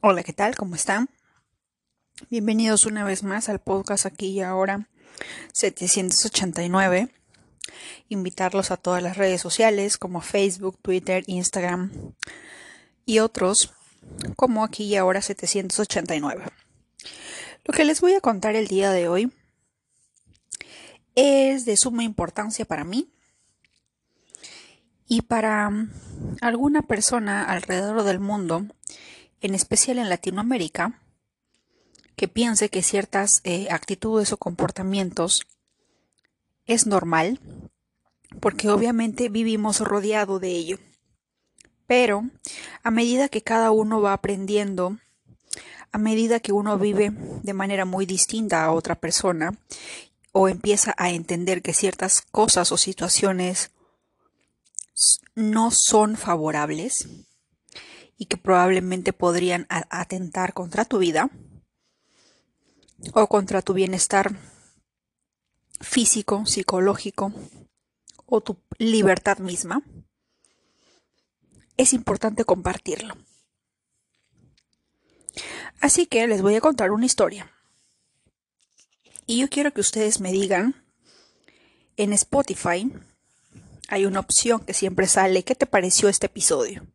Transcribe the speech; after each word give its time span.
Hola, 0.00 0.22
¿qué 0.22 0.32
tal? 0.32 0.56
¿Cómo 0.56 0.74
están? 0.74 1.08
Bienvenidos 2.28 2.86
una 2.86 3.04
vez 3.04 3.22
más 3.22 3.48
al 3.48 3.60
podcast 3.60 4.04
aquí 4.04 4.28
y 4.28 4.40
ahora 4.40 4.88
789. 5.52 7.08
Invitarlos 8.08 8.70
a 8.70 8.76
todas 8.76 9.02
las 9.02 9.16
redes 9.16 9.40
sociales 9.40 9.96
como 9.96 10.20
Facebook, 10.20 10.78
Twitter, 10.82 11.22
Instagram 11.28 11.92
y 13.04 13.20
otros 13.20 13.74
como 14.34 14.64
aquí 14.64 14.84
y 14.84 14.96
ahora 14.96 15.22
789. 15.22 16.44
Lo 17.64 17.72
que 17.72 17.84
les 17.84 18.00
voy 18.00 18.14
a 18.14 18.20
contar 18.20 18.56
el 18.56 18.66
día 18.66 18.90
de 18.90 19.08
hoy 19.08 19.32
es 21.14 21.64
de 21.64 21.76
suma 21.76 22.02
importancia 22.02 22.64
para 22.64 22.84
mí 22.84 23.12
y 25.06 25.22
para 25.22 25.70
alguna 26.40 26.82
persona 26.82 27.44
alrededor 27.44 28.02
del 28.02 28.18
mundo 28.18 28.66
en 29.46 29.54
especial 29.54 29.98
en 29.98 30.08
Latinoamérica, 30.08 31.00
que 32.16 32.28
piense 32.28 32.68
que 32.68 32.82
ciertas 32.82 33.40
eh, 33.44 33.68
actitudes 33.70 34.32
o 34.32 34.36
comportamientos 34.36 35.46
es 36.66 36.86
normal, 36.86 37.40
porque 38.40 38.68
obviamente 38.68 39.28
vivimos 39.28 39.80
rodeado 39.80 40.38
de 40.38 40.50
ello. 40.50 40.78
Pero 41.86 42.24
a 42.82 42.90
medida 42.90 43.28
que 43.28 43.42
cada 43.42 43.70
uno 43.70 44.00
va 44.00 44.12
aprendiendo, 44.12 44.98
a 45.92 45.98
medida 45.98 46.40
que 46.40 46.52
uno 46.52 46.78
vive 46.78 47.12
de 47.42 47.52
manera 47.52 47.84
muy 47.84 48.06
distinta 48.06 48.64
a 48.64 48.72
otra 48.72 48.96
persona, 48.96 49.56
o 50.32 50.48
empieza 50.48 50.94
a 50.98 51.10
entender 51.10 51.62
que 51.62 51.72
ciertas 51.72 52.20
cosas 52.20 52.72
o 52.72 52.76
situaciones 52.76 53.70
no 55.34 55.70
son 55.70 56.16
favorables, 56.16 57.08
y 58.18 58.26
que 58.26 58.36
probablemente 58.36 59.12
podrían 59.12 59.66
atentar 59.68 60.54
contra 60.54 60.84
tu 60.84 60.98
vida 60.98 61.30
o 63.12 63.26
contra 63.26 63.62
tu 63.62 63.74
bienestar 63.74 64.36
físico, 65.80 66.46
psicológico 66.46 67.32
o 68.24 68.40
tu 68.40 68.58
libertad 68.78 69.38
misma, 69.38 69.82
es 71.76 71.92
importante 71.92 72.44
compartirlo. 72.44 73.14
Así 75.80 76.06
que 76.06 76.26
les 76.26 76.40
voy 76.40 76.54
a 76.54 76.60
contar 76.60 76.90
una 76.90 77.06
historia. 77.06 77.52
Y 79.26 79.40
yo 79.40 79.48
quiero 79.48 79.72
que 79.72 79.80
ustedes 79.80 80.20
me 80.20 80.32
digan, 80.32 80.84
en 81.96 82.12
Spotify 82.12 82.90
hay 83.88 84.06
una 84.06 84.20
opción 84.20 84.60
que 84.60 84.72
siempre 84.72 85.06
sale, 85.06 85.44
¿qué 85.44 85.54
te 85.54 85.66
pareció 85.66 86.08
este 86.08 86.26
episodio? 86.26 86.86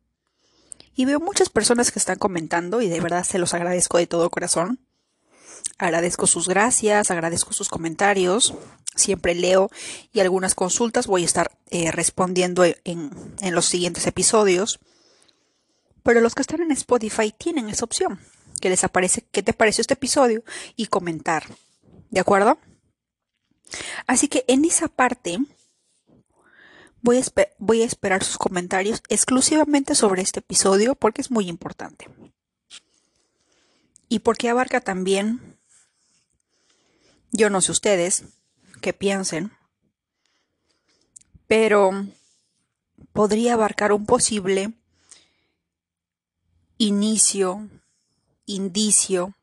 Y 0.94 1.04
veo 1.04 1.20
muchas 1.20 1.48
personas 1.48 1.90
que 1.90 1.98
están 1.98 2.18
comentando 2.18 2.82
y 2.82 2.88
de 2.88 3.00
verdad 3.00 3.24
se 3.24 3.38
los 3.38 3.54
agradezco 3.54 3.98
de 3.98 4.06
todo 4.06 4.30
corazón. 4.30 4.80
Agradezco 5.78 6.26
sus 6.26 6.48
gracias, 6.48 7.10
agradezco 7.10 7.52
sus 7.52 7.68
comentarios. 7.68 8.54
Siempre 8.94 9.34
leo 9.34 9.70
y 10.12 10.20
algunas 10.20 10.54
consultas 10.54 11.06
voy 11.06 11.22
a 11.22 11.26
estar 11.26 11.50
eh, 11.70 11.90
respondiendo 11.90 12.64
en, 12.64 12.76
en 12.84 13.54
los 13.54 13.64
siguientes 13.66 14.06
episodios. 14.06 14.80
Pero 16.02 16.20
los 16.20 16.34
que 16.34 16.42
están 16.42 16.60
en 16.60 16.72
Spotify 16.72 17.32
tienen 17.36 17.68
esa 17.68 17.84
opción, 17.84 18.20
que 18.60 18.68
les 18.68 18.84
aparece 18.84 19.24
qué 19.30 19.42
te 19.42 19.54
pareció 19.54 19.80
este 19.80 19.94
episodio 19.94 20.44
y 20.76 20.86
comentar. 20.86 21.44
¿De 22.10 22.20
acuerdo? 22.20 22.58
Así 24.06 24.28
que 24.28 24.44
en 24.48 24.64
esa 24.64 24.88
parte 24.88 25.38
Voy 27.02 27.18
a, 27.18 27.84
esperar 27.84 28.22
sus 28.22 28.38
comentarios 28.38 29.02
exclusivamente 29.08 29.96
sobre 29.96 30.22
este 30.22 30.38
episodio 30.38 30.94
porque 30.94 31.20
es 31.20 31.32
muy 31.32 31.48
importante. 31.48 32.08
Y 34.08 34.20
porque 34.20 34.48
abarca 34.48 34.80
también, 34.80 35.58
yo 37.32 37.50
no 37.50 37.60
sé 37.60 37.72
ustedes 37.72 38.24
qué 38.80 38.92
piensen, 38.92 39.50
pero 41.48 41.90
podría 43.12 43.54
abarcar 43.54 43.92
un 43.92 44.06
posible 44.06 44.72
inicio, 46.78 47.68
indicio. 48.46 49.34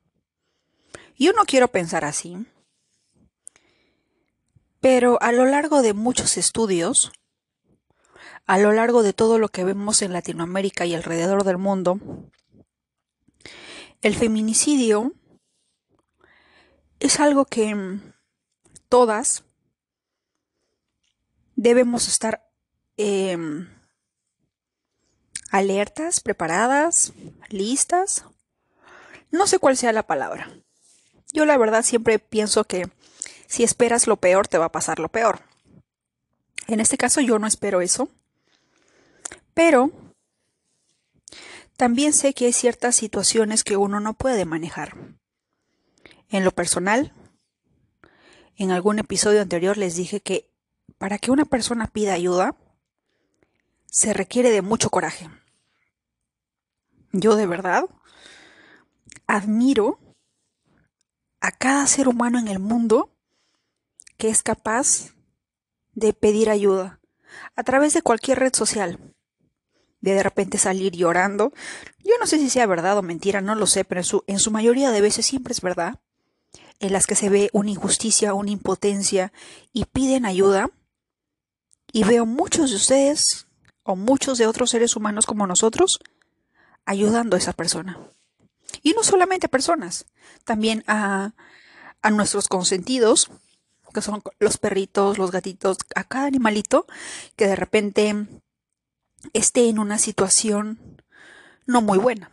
Yo 1.17 1.33
no 1.33 1.43
quiero 1.43 1.67
pensar 1.67 2.05
así, 2.05 2.45
pero 4.79 5.21
a 5.21 5.33
lo 5.33 5.45
largo 5.45 5.81
de 5.81 5.93
muchos 5.93 6.37
estudios, 6.37 7.11
a 8.49 8.57
lo 8.57 8.73
largo 8.73 9.03
de 9.03 9.13
todo 9.13 9.37
lo 9.37 9.49
que 9.49 9.63
vemos 9.63 10.01
en 10.01 10.11
Latinoamérica 10.11 10.83
y 10.87 10.95
alrededor 10.95 11.43
del 11.43 11.59
mundo, 11.59 11.99
el 14.01 14.15
feminicidio 14.15 15.13
es 16.99 17.19
algo 17.19 17.45
que 17.45 17.99
todas 18.89 19.43
debemos 21.57 22.07
estar 22.07 22.49
em, 22.97 23.69
alertas, 25.51 26.19
preparadas, 26.19 27.13
listas. 27.49 28.25
No 29.29 29.45
sé 29.45 29.59
cuál 29.59 29.77
sea 29.77 29.93
la 29.93 30.07
palabra. 30.07 30.49
Yo 31.33 31.45
la 31.45 31.55
verdad 31.59 31.83
siempre 31.83 32.17
pienso 32.17 32.63
que 32.63 32.89
si 33.45 33.63
esperas 33.63 34.07
lo 34.07 34.17
peor, 34.17 34.47
te 34.47 34.57
va 34.57 34.65
a 34.65 34.71
pasar 34.71 34.97
lo 34.97 35.09
peor. 35.09 35.41
En 36.65 36.79
este 36.79 36.97
caso 36.97 37.21
yo 37.21 37.37
no 37.37 37.45
espero 37.45 37.81
eso. 37.81 38.09
Pero 39.53 39.91
también 41.77 42.13
sé 42.13 42.33
que 42.33 42.45
hay 42.45 42.53
ciertas 42.53 42.95
situaciones 42.95 43.63
que 43.63 43.77
uno 43.77 43.99
no 43.99 44.13
puede 44.13 44.45
manejar. 44.45 44.97
En 46.29 46.43
lo 46.43 46.51
personal, 46.51 47.13
en 48.57 48.71
algún 48.71 48.99
episodio 48.99 49.41
anterior 49.41 49.77
les 49.77 49.95
dije 49.95 50.19
que 50.19 50.49
para 50.97 51.17
que 51.17 51.31
una 51.31 51.45
persona 51.45 51.87
pida 51.87 52.13
ayuda, 52.13 52.55
se 53.89 54.13
requiere 54.13 54.51
de 54.51 54.61
mucho 54.61 54.89
coraje. 54.89 55.29
Yo 57.11 57.35
de 57.35 57.47
verdad 57.47 57.85
admiro 59.25 59.99
a 61.39 61.51
cada 61.51 61.87
ser 61.87 62.07
humano 62.07 62.37
en 62.39 62.49
el 62.49 62.59
mundo 62.59 63.15
que 64.17 64.27
es 64.27 64.43
capaz 64.43 65.15
de 65.93 66.13
pedir 66.13 66.49
ayuda 66.49 66.99
a 67.55 67.63
través 67.63 67.93
de 67.93 68.01
cualquier 68.01 68.39
red 68.39 68.53
social 68.53 69.15
de 70.01 70.13
de 70.13 70.23
repente 70.23 70.57
salir 70.57 70.93
llorando. 70.93 71.53
Yo 72.03 72.13
no 72.19 72.27
sé 72.27 72.37
si 72.37 72.49
sea 72.49 72.65
verdad 72.65 72.97
o 72.97 73.01
mentira, 73.01 73.41
no 73.41 73.55
lo 73.55 73.67
sé, 73.67 73.85
pero 73.85 74.01
en 74.27 74.39
su, 74.39 74.51
mayoría 74.51 74.91
de 74.91 75.01
veces 75.01 75.25
siempre 75.25 75.51
es 75.51 75.61
verdad, 75.61 75.99
en 76.79 76.93
las 76.93 77.07
que 77.07 77.15
se 77.15 77.29
ve 77.29 77.49
una 77.53 77.71
injusticia, 77.71 78.33
una 78.33 78.51
impotencia 78.51 79.33
y 79.73 79.85
piden 79.85 80.25
ayuda. 80.25 80.69
Y 81.91 82.03
veo 82.03 82.25
muchos 82.25 82.69
de 82.69 82.75
ustedes 82.75 83.47
o 83.83 83.95
muchos 83.95 84.37
de 84.37 84.45
otros 84.45 84.69
seres 84.69 84.95
humanos 84.95 85.25
como 85.25 85.47
nosotros 85.47 85.99
ayudando 86.85 87.35
a 87.35 87.39
esa 87.39 87.53
persona. 87.53 87.97
Y 88.83 88.93
no 88.93 89.03
solamente 89.03 89.47
a 89.47 89.49
personas, 89.49 90.05
también 90.45 90.83
a, 90.85 91.33
a 92.01 92.11
nuestros 92.11 92.47
consentidos, 92.47 93.31
que 93.91 94.01
son 94.01 94.21
los 94.39 94.57
perritos, 94.57 95.17
los 95.17 95.31
gatitos, 95.31 95.77
a 95.95 96.03
cada 96.03 96.27
animalito 96.27 96.85
que 97.35 97.47
de 97.47 97.55
repente 97.55 98.27
esté 99.33 99.69
en 99.69 99.79
una 99.79 99.97
situación 99.97 100.99
no 101.65 101.81
muy 101.81 101.97
buena, 101.97 102.31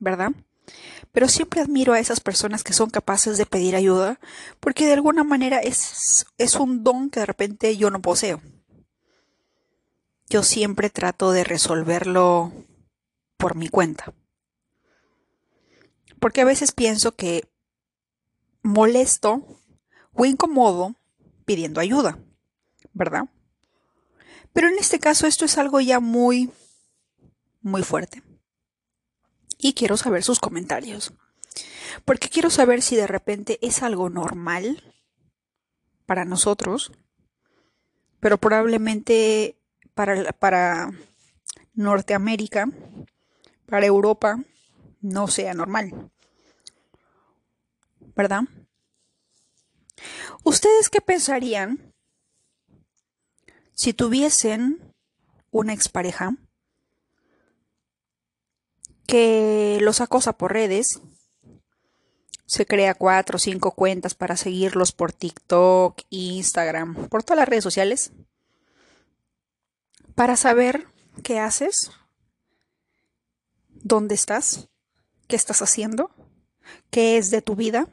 ¿verdad? 0.00 0.32
Pero 1.12 1.28
siempre 1.28 1.60
admiro 1.60 1.92
a 1.92 1.98
esas 1.98 2.20
personas 2.20 2.62
que 2.64 2.72
son 2.72 2.90
capaces 2.90 3.38
de 3.38 3.46
pedir 3.46 3.76
ayuda, 3.76 4.20
porque 4.60 4.86
de 4.86 4.92
alguna 4.92 5.24
manera 5.24 5.58
es, 5.58 6.26
es 6.38 6.56
un 6.56 6.84
don 6.84 7.10
que 7.10 7.20
de 7.20 7.26
repente 7.26 7.76
yo 7.76 7.90
no 7.90 8.00
poseo. 8.00 8.40
Yo 10.28 10.42
siempre 10.42 10.90
trato 10.90 11.32
de 11.32 11.44
resolverlo 11.44 12.52
por 13.36 13.54
mi 13.54 13.68
cuenta. 13.68 14.12
Porque 16.20 16.42
a 16.42 16.44
veces 16.44 16.72
pienso 16.72 17.14
que 17.14 17.48
molesto 18.62 19.42
o 20.12 20.26
incomodo 20.26 20.96
pidiendo 21.44 21.80
ayuda, 21.80 22.18
¿verdad? 22.92 23.28
Pero 24.52 24.68
en 24.68 24.78
este 24.78 24.98
caso 24.98 25.26
esto 25.26 25.44
es 25.44 25.58
algo 25.58 25.80
ya 25.80 26.00
muy, 26.00 26.50
muy 27.60 27.82
fuerte. 27.82 28.22
Y 29.58 29.74
quiero 29.74 29.96
saber 29.96 30.22
sus 30.22 30.40
comentarios. 30.40 31.12
Porque 32.04 32.28
quiero 32.28 32.50
saber 32.50 32.82
si 32.82 32.96
de 32.96 33.06
repente 33.06 33.58
es 33.62 33.82
algo 33.82 34.10
normal 34.10 34.82
para 36.06 36.24
nosotros, 36.24 36.92
pero 38.20 38.38
probablemente 38.38 39.58
para, 39.94 40.32
para 40.32 40.90
Norteamérica, 41.74 42.68
para 43.66 43.86
Europa, 43.86 44.42
no 45.00 45.28
sea 45.28 45.54
normal. 45.54 46.10
¿Verdad? 48.16 48.42
¿Ustedes 50.44 50.88
qué 50.88 51.00
pensarían 51.00 51.87
si 53.78 53.94
tuviesen 53.94 54.92
una 55.52 55.72
expareja 55.72 56.34
que 59.06 59.78
los 59.80 60.00
acosa 60.00 60.32
por 60.32 60.52
redes, 60.52 61.00
se 62.44 62.66
crea 62.66 62.94
cuatro 62.94 63.36
o 63.36 63.38
cinco 63.38 63.76
cuentas 63.76 64.16
para 64.16 64.36
seguirlos 64.36 64.90
por 64.90 65.12
TikTok, 65.12 66.00
Instagram, 66.10 67.08
por 67.08 67.22
todas 67.22 67.38
las 67.38 67.48
redes 67.48 67.62
sociales, 67.62 68.10
para 70.16 70.34
saber 70.34 70.88
qué 71.22 71.38
haces, 71.38 71.92
dónde 73.68 74.16
estás, 74.16 74.70
qué 75.28 75.36
estás 75.36 75.62
haciendo, 75.62 76.10
qué 76.90 77.16
es 77.16 77.30
de 77.30 77.42
tu 77.42 77.54
vida. 77.54 77.86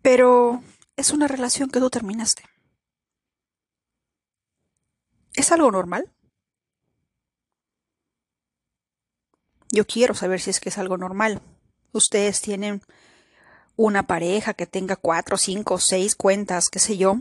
Pero 0.00 0.62
es 0.96 1.10
una 1.10 1.28
relación 1.28 1.70
que 1.70 1.78
tú 1.78 1.90
terminaste. 1.90 2.42
¿Es 5.34 5.52
algo 5.52 5.70
normal? 5.70 6.10
Yo 9.70 9.86
quiero 9.86 10.14
saber 10.14 10.40
si 10.40 10.50
es 10.50 10.60
que 10.60 10.70
es 10.70 10.78
algo 10.78 10.96
normal. 10.96 11.42
Ustedes 11.92 12.40
tienen 12.40 12.82
una 13.76 14.06
pareja 14.06 14.54
que 14.54 14.66
tenga 14.66 14.96
cuatro, 14.96 15.36
cinco, 15.36 15.78
seis 15.78 16.14
cuentas, 16.14 16.70
qué 16.70 16.78
sé 16.78 16.96
yo, 16.96 17.18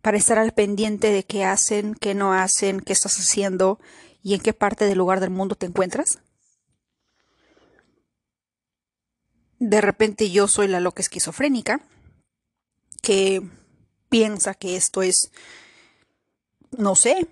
para 0.00 0.16
estar 0.16 0.38
al 0.38 0.52
pendiente 0.52 1.12
de 1.12 1.24
qué 1.24 1.44
hacen, 1.44 1.94
qué 1.94 2.14
no 2.14 2.32
hacen, 2.32 2.80
qué 2.80 2.94
estás 2.94 3.18
haciendo 3.18 3.78
y 4.22 4.34
en 4.34 4.40
qué 4.40 4.54
parte 4.54 4.86
del 4.86 4.98
lugar 4.98 5.20
del 5.20 5.30
mundo 5.30 5.54
te 5.54 5.66
encuentras. 5.66 6.18
De 9.58 9.80
repente 9.82 10.30
yo 10.30 10.48
soy 10.48 10.66
la 10.66 10.80
loca 10.80 11.02
esquizofrénica 11.02 11.82
que 13.02 13.42
piensa 14.08 14.54
que 14.54 14.76
esto 14.76 15.02
es, 15.02 15.32
no 16.70 16.96
sé, 16.96 17.28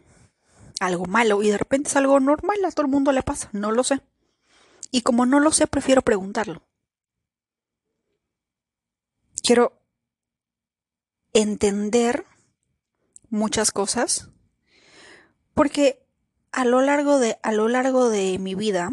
algo 0.81 1.06
malo 1.06 1.43
y 1.43 1.50
de 1.50 1.58
repente 1.58 1.88
es 1.88 1.96
algo 1.96 2.20
normal, 2.20 2.64
a 2.64 2.70
todo 2.70 2.87
el 2.87 2.93
mundo 2.93 3.12
le 3.12 3.22
pasa, 3.22 3.49
no 3.52 3.70
lo 3.70 3.84
sé. 3.84 4.00
Y 4.90 5.02
como 5.02 5.25
no 5.25 5.40
lo 5.40 5.52
sé, 5.52 5.67
prefiero 5.67 6.02
preguntarlo. 6.02 6.62
Quiero 9.43 9.81
entender 11.32 12.26
muchas 13.31 13.70
cosas 13.70 14.28
porque 15.55 16.02
a 16.50 16.64
lo 16.64 16.81
largo 16.81 17.19
de 17.19 17.38
a 17.43 17.52
lo 17.52 17.69
largo 17.69 18.08
de 18.08 18.38
mi 18.38 18.55
vida 18.55 18.93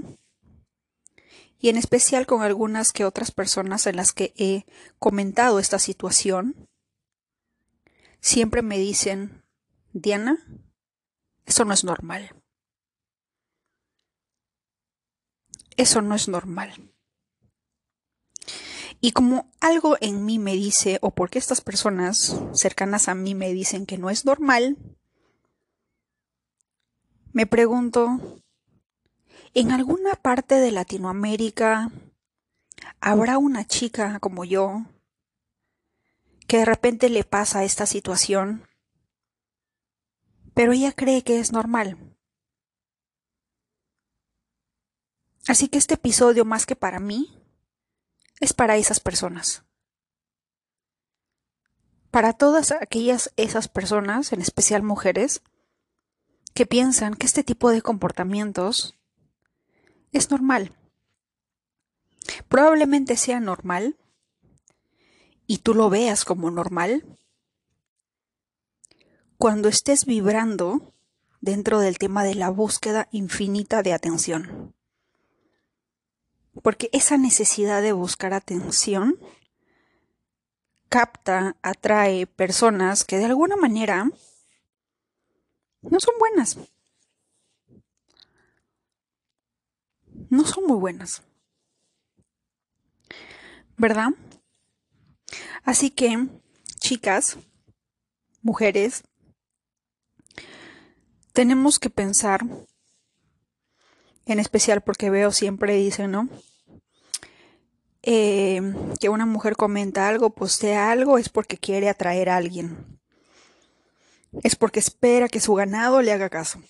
y 1.59 1.69
en 1.69 1.77
especial 1.77 2.25
con 2.25 2.41
algunas 2.41 2.91
que 2.91 3.05
otras 3.05 3.31
personas 3.31 3.87
en 3.87 3.95
las 3.95 4.13
que 4.13 4.33
he 4.37 4.65
comentado 4.99 5.59
esta 5.59 5.79
situación 5.79 6.69
siempre 8.19 8.61
me 8.61 8.77
dicen 8.77 9.43
Diana 9.93 10.37
eso 11.45 11.63
no 11.63 11.73
es 11.73 11.85
normal. 11.85 12.35
Eso 15.77 16.01
no 16.01 16.15
es 16.15 16.27
normal 16.27 16.91
y 18.99 19.11
como 19.11 19.51
algo 19.59 19.95
en 20.01 20.25
mí 20.25 20.39
me 20.39 20.53
dice, 20.53 20.97
o 21.01 21.11
porque 21.11 21.39
estas 21.39 21.61
personas 21.61 22.35
cercanas 22.53 23.07
a 23.07 23.15
mí 23.15 23.35
me 23.35 23.53
dicen 23.53 23.85
que 23.85 23.97
no 23.97 24.09
es 24.09 24.25
normal, 24.25 24.77
me 27.31 27.45
pregunto, 27.45 28.41
¿en 29.57 29.71
alguna 29.71 30.13
parte 30.13 30.53
de 30.59 30.69
Latinoamérica 30.69 31.89
habrá 33.01 33.39
una 33.39 33.65
chica 33.65 34.19
como 34.19 34.45
yo 34.45 34.85
que 36.47 36.59
de 36.59 36.65
repente 36.65 37.09
le 37.09 37.23
pasa 37.23 37.63
esta 37.63 37.87
situación, 37.87 38.67
pero 40.53 40.73
ella 40.73 40.91
cree 40.91 41.23
que 41.23 41.39
es 41.39 41.53
normal? 41.53 41.97
Así 45.47 45.69
que 45.69 45.79
este 45.79 45.95
episodio, 45.95 46.45
más 46.45 46.67
que 46.67 46.75
para 46.75 46.99
mí, 46.99 47.43
es 48.39 48.53
para 48.53 48.77
esas 48.77 48.99
personas. 48.99 49.63
Para 52.11 52.33
todas 52.33 52.71
aquellas 52.71 53.33
esas 53.37 53.69
personas, 53.69 54.33
en 54.33 54.41
especial 54.41 54.83
mujeres, 54.83 55.41
que 56.53 56.67
piensan 56.67 57.15
que 57.15 57.25
este 57.25 57.43
tipo 57.43 57.71
de 57.71 57.81
comportamientos 57.81 58.96
es 60.11 60.31
normal. 60.31 60.73
Probablemente 62.47 63.17
sea 63.17 63.39
normal 63.39 63.97
y 65.45 65.59
tú 65.59 65.73
lo 65.73 65.89
veas 65.89 66.25
como 66.25 66.51
normal 66.51 67.05
cuando 69.37 69.69
estés 69.69 70.05
vibrando 70.05 70.93
dentro 71.41 71.79
del 71.79 71.97
tema 71.97 72.23
de 72.23 72.35
la 72.35 72.49
búsqueda 72.49 73.07
infinita 73.11 73.83
de 73.83 73.93
atención. 73.93 74.73
Porque 76.63 76.89
esa 76.91 77.17
necesidad 77.17 77.81
de 77.81 77.93
buscar 77.93 78.33
atención 78.33 79.17
capta, 80.89 81.55
atrae 81.61 82.25
personas 82.25 83.03
que 83.03 83.17
de 83.17 83.25
alguna 83.25 83.55
manera 83.55 84.09
no 85.81 85.99
son 85.99 86.15
buenas. 86.19 86.57
No 90.29 90.45
son 90.45 90.65
muy 90.65 90.77
buenas. 90.77 91.23
¿Verdad? 93.77 94.09
Así 95.63 95.91
que, 95.91 96.27
chicas, 96.79 97.37
mujeres, 98.41 99.03
tenemos 101.33 101.77
que 101.77 101.89
pensar, 101.89 102.41
en 104.25 104.39
especial 104.39 104.81
porque 104.81 105.09
veo 105.09 105.31
siempre 105.31 105.75
dicen, 105.75 106.11
¿no? 106.11 106.29
Eh, 108.01 108.61
que 108.99 109.09
una 109.09 109.25
mujer 109.25 109.55
comenta 109.55 110.07
algo, 110.07 110.29
postea 110.31 110.91
algo, 110.91 111.17
es 111.17 111.29
porque 111.29 111.57
quiere 111.57 111.89
atraer 111.89 112.29
a 112.29 112.37
alguien. 112.37 112.99
Es 114.43 114.55
porque 114.55 114.79
espera 114.79 115.27
que 115.27 115.39
su 115.39 115.53
ganado 115.53 116.01
le 116.01 116.11
haga 116.11 116.29
caso. 116.29 116.61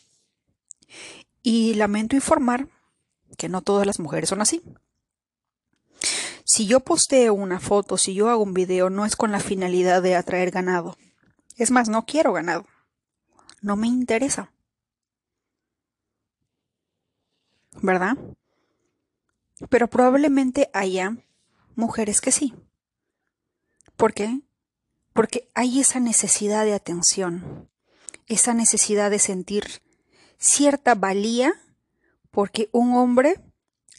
Y 1.43 1.75
lamento 1.75 2.15
informar 2.15 2.67
que 3.37 3.49
no 3.49 3.61
todas 3.61 3.85
las 3.85 3.99
mujeres 3.99 4.29
son 4.29 4.41
así. 4.41 4.61
Si 6.43 6.65
yo 6.65 6.79
posteo 6.79 7.33
una 7.33 7.59
foto, 7.59 7.97
si 7.97 8.13
yo 8.13 8.29
hago 8.29 8.43
un 8.43 8.53
video, 8.53 8.89
no 8.89 9.05
es 9.05 9.15
con 9.15 9.31
la 9.31 9.39
finalidad 9.39 10.01
de 10.01 10.15
atraer 10.15 10.51
ganado. 10.51 10.97
Es 11.57 11.71
más, 11.71 11.89
no 11.89 12.05
quiero 12.05 12.31
ganado. 12.31 12.65
No 13.61 13.75
me 13.75 13.87
interesa. 13.87 14.53
¿Verdad? 17.81 18.17
Pero 19.69 19.87
probablemente 19.87 20.69
haya 20.73 21.17
mujeres 21.75 22.21
que 22.21 22.31
sí. 22.31 22.53
¿Por 23.97 24.13
qué? 24.13 24.41
Porque 25.13 25.49
hay 25.53 25.79
esa 25.79 25.99
necesidad 25.99 26.63
de 26.63 26.73
atención, 26.73 27.69
esa 28.27 28.53
necesidad 28.53 29.09
de 29.09 29.19
sentir 29.19 29.81
cierta 30.37 30.95
valía 30.95 31.53
porque 32.31 32.69
un 32.71 32.95
hombre 32.95 33.41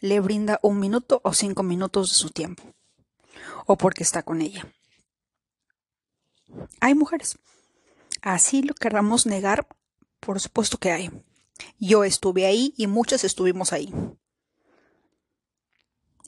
le 0.00 0.20
brinda 0.20 0.60
un 0.62 0.78
minuto 0.78 1.20
o 1.24 1.32
cinco 1.32 1.62
minutos 1.62 2.10
de 2.10 2.14
su 2.14 2.30
tiempo, 2.30 2.62
o 3.66 3.76
porque 3.76 4.02
está 4.02 4.22
con 4.22 4.40
ella. 4.40 4.66
Hay 6.80 6.94
mujeres. 6.94 7.38
Así 8.22 8.62
lo 8.62 8.74
queramos 8.74 9.26
negar, 9.26 9.66
por 10.20 10.40
supuesto 10.40 10.78
que 10.78 10.92
hay. 10.92 11.10
Yo 11.78 12.04
estuve 12.04 12.46
ahí 12.46 12.72
y 12.76 12.86
muchas 12.86 13.24
estuvimos 13.24 13.72
ahí 13.72 13.92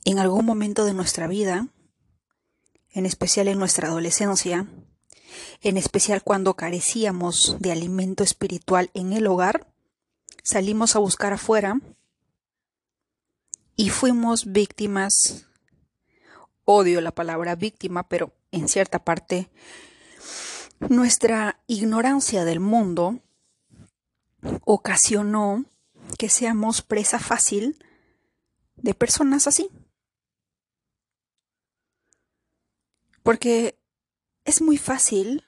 en 0.04 0.18
algún 0.18 0.44
momento 0.44 0.84
de 0.84 0.94
nuestra 0.94 1.26
vida, 1.26 1.68
en 2.92 3.06
especial 3.06 3.48
en 3.48 3.58
nuestra 3.58 3.88
adolescencia, 3.88 4.66
en 5.62 5.76
especial 5.76 6.22
cuando 6.22 6.54
carecíamos 6.54 7.56
de 7.60 7.72
alimento 7.72 8.24
espiritual 8.24 8.90
en 8.94 9.12
el 9.12 9.26
hogar, 9.26 9.72
salimos 10.42 10.96
a 10.96 10.98
buscar 10.98 11.32
afuera 11.32 11.80
y 13.76 13.90
fuimos 13.90 14.52
víctimas, 14.52 15.46
odio 16.64 17.00
la 17.00 17.12
palabra 17.12 17.56
víctima, 17.56 18.08
pero 18.08 18.32
en 18.52 18.68
cierta 18.68 19.04
parte 19.04 19.50
nuestra 20.80 21.60
ignorancia 21.66 22.44
del 22.44 22.60
mundo 22.60 23.20
ocasionó 24.64 25.64
que 26.18 26.28
seamos 26.28 26.82
presa 26.82 27.18
fácil 27.18 27.84
de 28.76 28.94
personas 28.94 29.46
así. 29.46 29.70
Porque 33.22 33.78
es 34.44 34.62
muy 34.62 34.78
fácil 34.78 35.44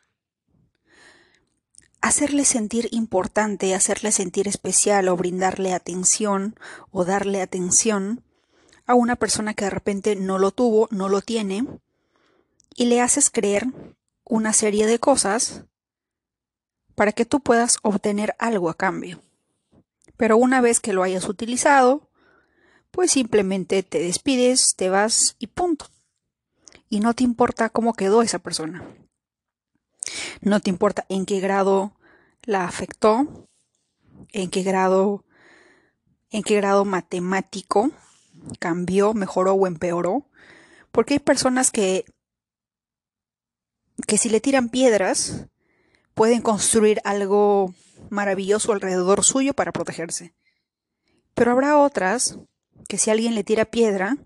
hacerle 2.02 2.44
sentir 2.44 2.88
importante, 2.90 3.74
hacerle 3.74 4.10
sentir 4.12 4.48
especial 4.48 5.08
o 5.08 5.16
brindarle 5.16 5.72
atención 5.72 6.56
o 6.90 7.04
darle 7.04 7.40
atención 7.40 8.22
a 8.86 8.94
una 8.94 9.14
persona 9.16 9.54
que 9.54 9.64
de 9.64 9.70
repente 9.70 10.16
no 10.16 10.38
lo 10.38 10.50
tuvo, 10.50 10.88
no 10.90 11.08
lo 11.08 11.22
tiene, 11.22 11.64
y 12.74 12.86
le 12.86 13.00
haces 13.00 13.30
creer 13.30 13.66
una 14.24 14.52
serie 14.52 14.86
de 14.86 14.98
cosas 14.98 15.64
para 16.96 17.12
que 17.12 17.24
tú 17.24 17.40
puedas 17.40 17.78
obtener 17.82 18.34
algo 18.38 18.68
a 18.68 18.74
cambio. 18.74 19.22
Pero 20.16 20.36
una 20.36 20.60
vez 20.60 20.80
que 20.80 20.92
lo 20.92 21.04
hayas 21.04 21.28
utilizado, 21.28 22.10
pues 22.90 23.12
simplemente 23.12 23.82
te 23.84 24.00
despides, 24.00 24.74
te 24.76 24.88
vas 24.88 25.36
y 25.38 25.46
punto. 25.46 25.86
Y 26.88 26.98
no 26.98 27.14
te 27.14 27.22
importa 27.22 27.70
cómo 27.70 27.94
quedó 27.94 28.22
esa 28.22 28.40
persona. 28.40 28.84
No 30.40 30.60
te 30.60 30.70
importa 30.70 31.04
en 31.08 31.26
qué 31.26 31.40
grado 31.40 31.92
la 32.42 32.64
afectó, 32.64 33.48
en 34.32 34.50
qué 34.50 34.62
grado, 34.62 35.24
en 36.30 36.42
qué 36.42 36.56
grado 36.56 36.84
matemático 36.84 37.90
cambió, 38.58 39.14
mejoró 39.14 39.54
o 39.54 39.66
empeoró. 39.66 40.28
Porque 40.90 41.14
hay 41.14 41.20
personas 41.20 41.70
que, 41.70 42.04
que 44.06 44.18
si 44.18 44.28
le 44.28 44.40
tiran 44.40 44.68
piedras, 44.68 45.46
pueden 46.14 46.42
construir 46.42 47.00
algo 47.04 47.74
maravilloso 48.10 48.72
alrededor 48.72 49.24
suyo 49.24 49.54
para 49.54 49.72
protegerse. 49.72 50.34
Pero 51.34 51.52
habrá 51.52 51.78
otras 51.78 52.38
que 52.88 52.98
si 52.98 53.10
alguien 53.10 53.34
le 53.34 53.44
tira 53.44 53.64
piedra, 53.64 54.16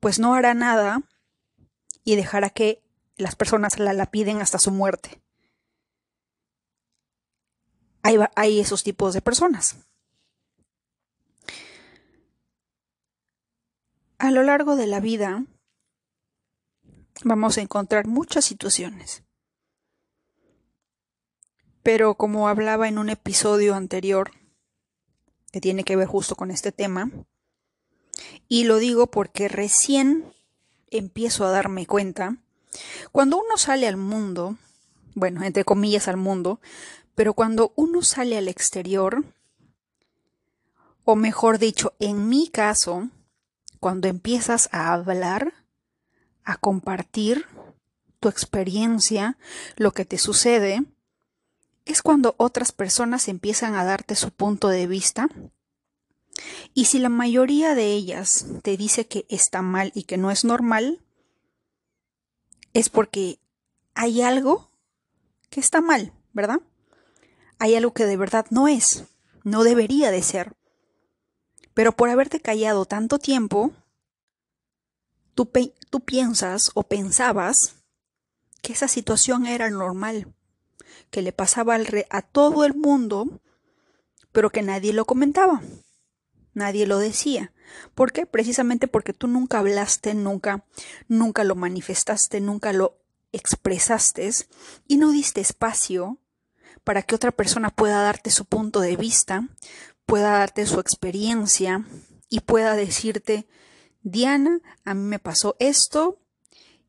pues 0.00 0.18
no 0.18 0.34
hará 0.34 0.54
nada 0.54 1.02
y 2.04 2.16
dejará 2.16 2.50
que 2.50 2.82
las 3.18 3.36
personas 3.36 3.78
la 3.78 3.92
lapiden 3.92 4.40
hasta 4.40 4.58
su 4.58 4.70
muerte. 4.70 5.20
Hay, 8.02 8.16
hay 8.36 8.60
esos 8.60 8.84
tipos 8.84 9.12
de 9.12 9.20
personas. 9.20 9.76
A 14.18 14.30
lo 14.30 14.42
largo 14.42 14.76
de 14.76 14.86
la 14.86 15.00
vida 15.00 15.44
vamos 17.24 17.58
a 17.58 17.60
encontrar 17.60 18.06
muchas 18.06 18.44
situaciones. 18.44 19.24
Pero 21.82 22.14
como 22.16 22.48
hablaba 22.48 22.88
en 22.88 22.98
un 22.98 23.10
episodio 23.10 23.74
anterior, 23.74 24.32
que 25.52 25.60
tiene 25.60 25.84
que 25.84 25.96
ver 25.96 26.06
justo 26.06 26.36
con 26.36 26.50
este 26.50 26.72
tema, 26.72 27.10
y 28.48 28.64
lo 28.64 28.78
digo 28.78 29.06
porque 29.08 29.48
recién 29.48 30.32
empiezo 30.90 31.46
a 31.46 31.50
darme 31.50 31.86
cuenta, 31.86 32.38
cuando 33.12 33.38
uno 33.38 33.56
sale 33.56 33.86
al 33.86 33.96
mundo, 33.96 34.56
bueno, 35.14 35.42
entre 35.42 35.64
comillas 35.64 36.08
al 36.08 36.16
mundo, 36.16 36.60
pero 37.14 37.34
cuando 37.34 37.72
uno 37.76 38.02
sale 38.02 38.38
al 38.38 38.48
exterior, 38.48 39.24
o 41.04 41.16
mejor 41.16 41.58
dicho, 41.58 41.94
en 41.98 42.28
mi 42.28 42.48
caso, 42.48 43.08
cuando 43.80 44.08
empiezas 44.08 44.68
a 44.72 44.92
hablar, 44.92 45.54
a 46.44 46.56
compartir 46.56 47.46
tu 48.20 48.28
experiencia, 48.28 49.38
lo 49.76 49.92
que 49.92 50.04
te 50.04 50.18
sucede, 50.18 50.82
es 51.84 52.02
cuando 52.02 52.34
otras 52.38 52.72
personas 52.72 53.28
empiezan 53.28 53.74
a 53.74 53.84
darte 53.84 54.14
su 54.14 54.30
punto 54.30 54.68
de 54.68 54.86
vista. 54.86 55.28
Y 56.74 56.84
si 56.84 56.98
la 56.98 57.08
mayoría 57.08 57.74
de 57.74 57.92
ellas 57.92 58.46
te 58.62 58.76
dice 58.76 59.06
que 59.06 59.26
está 59.28 59.62
mal 59.62 59.90
y 59.94 60.04
que 60.04 60.18
no 60.18 60.30
es 60.30 60.44
normal, 60.44 61.00
es 62.74 62.88
porque 62.88 63.38
hay 63.94 64.22
algo 64.22 64.70
que 65.50 65.60
está 65.60 65.80
mal, 65.80 66.12
¿verdad? 66.32 66.60
Hay 67.58 67.74
algo 67.74 67.92
que 67.92 68.04
de 68.04 68.16
verdad 68.16 68.46
no 68.50 68.68
es, 68.68 69.04
no 69.44 69.64
debería 69.64 70.10
de 70.10 70.22
ser. 70.22 70.52
Pero 71.74 71.92
por 71.92 72.08
haberte 72.08 72.40
callado 72.40 72.84
tanto 72.84 73.18
tiempo, 73.18 73.72
tú, 75.34 75.50
tú 75.90 76.00
piensas 76.00 76.70
o 76.74 76.82
pensabas 76.84 77.76
que 78.62 78.72
esa 78.72 78.88
situación 78.88 79.46
era 79.46 79.70
normal 79.70 80.34
que 81.10 81.22
le 81.22 81.32
pasaba 81.32 81.74
al 81.74 81.86
a 82.10 82.22
todo 82.22 82.64
el 82.64 82.74
mundo, 82.74 83.40
pero 84.32 84.50
que 84.50 84.62
nadie 84.62 84.92
lo 84.92 85.04
comentaba, 85.04 85.62
nadie 86.54 86.86
lo 86.86 86.98
decía. 86.98 87.52
¿Por 87.94 88.12
qué? 88.12 88.26
Precisamente 88.26 88.88
porque 88.88 89.12
tú 89.12 89.26
nunca 89.26 89.58
hablaste, 89.58 90.14
nunca, 90.14 90.64
nunca 91.08 91.44
lo 91.44 91.54
manifestaste, 91.54 92.40
nunca 92.40 92.72
lo 92.72 92.98
expresaste 93.32 94.30
y 94.86 94.96
no 94.96 95.10
diste 95.10 95.40
espacio 95.40 96.18
para 96.84 97.02
que 97.02 97.14
otra 97.14 97.32
persona 97.32 97.70
pueda 97.70 98.02
darte 98.02 98.30
su 98.30 98.44
punto 98.44 98.80
de 98.80 98.96
vista, 98.96 99.48
pueda 100.06 100.30
darte 100.30 100.66
su 100.66 100.80
experiencia 100.80 101.84
y 102.30 102.40
pueda 102.40 102.74
decirte, 102.74 103.46
Diana, 104.02 104.60
a 104.84 104.94
mí 104.94 105.02
me 105.02 105.18
pasó 105.18 105.56
esto, 105.58 106.18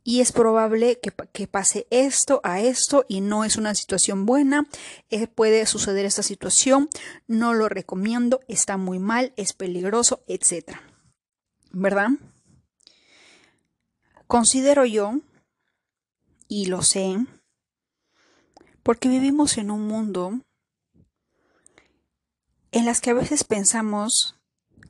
y 0.09 0.21
es 0.21 0.31
probable 0.31 0.99
que, 0.99 1.47
pase 1.47 1.85
esto 1.91 2.41
a 2.43 2.61
esto 2.61 3.05
y 3.07 3.21
no 3.21 3.43
es 3.43 3.57
una 3.57 3.75
situación 3.75 4.25
buena, 4.25 4.67
eh, 5.11 5.27
puede 5.27 5.63
suceder 5.67 6.03
esta 6.03 6.23
situación, 6.23 6.89
no 7.27 7.53
lo 7.53 7.69
recomiendo, 7.69 8.39
está 8.47 8.77
muy 8.77 8.97
mal, 8.97 9.33
es 9.37 9.53
peligroso, 9.53 10.23
etc. 10.25 10.79
¿Verdad? 11.69 12.09
Considero 14.25 14.83
yo, 14.83 15.19
y 16.47 16.65
lo 16.65 16.81
sé, 16.81 17.15
porque 18.81 19.09
vivimos 19.09 19.59
en 19.59 19.69
un 19.69 19.85
mundo 19.85 20.41
en 22.71 22.85
las 22.85 22.99
que 22.99 23.11
a 23.11 23.13
veces 23.13 23.43
pensamos 23.43 24.39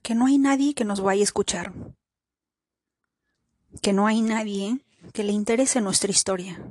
que 0.02 0.16
no 0.16 0.28
hay 0.28 0.38
nadie 0.38 0.74
que 0.74 0.86
nos 0.86 1.02
vaya 1.02 1.20
a 1.20 1.24
escuchar, 1.24 1.74
que 3.82 3.92
no 3.92 4.08
hay 4.08 4.22
nadie 4.22 4.80
que 5.14 5.24
le 5.24 5.32
interese 5.32 5.82
nuestra 5.82 6.12
historia. 6.12 6.64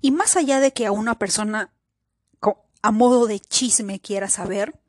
Y 0.00 0.10
más 0.10 0.36
allá 0.36 0.60
de 0.60 0.72
que 0.72 0.86
a 0.86 0.92
una 0.92 1.18
persona 1.18 1.72
a 2.82 2.90
modo 2.92 3.26
de 3.26 3.40
chisme 3.40 4.00
quiera 4.00 4.28
saber, 4.28 4.80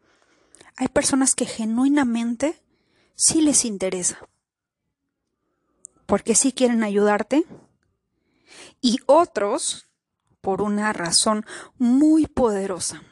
hay 0.77 0.87
personas 0.87 1.35
que 1.35 1.45
genuinamente 1.45 2.61
sí 3.15 3.41
les 3.41 3.65
interesa. 3.65 4.19
Porque 6.05 6.35
sí 6.35 6.51
quieren 6.51 6.83
ayudarte. 6.83 7.45
Y 8.81 8.99
otros 9.05 9.89
por 10.41 10.61
una 10.61 10.93
razón 10.93 11.45
muy 11.77 12.27
poderosa. 12.27 13.03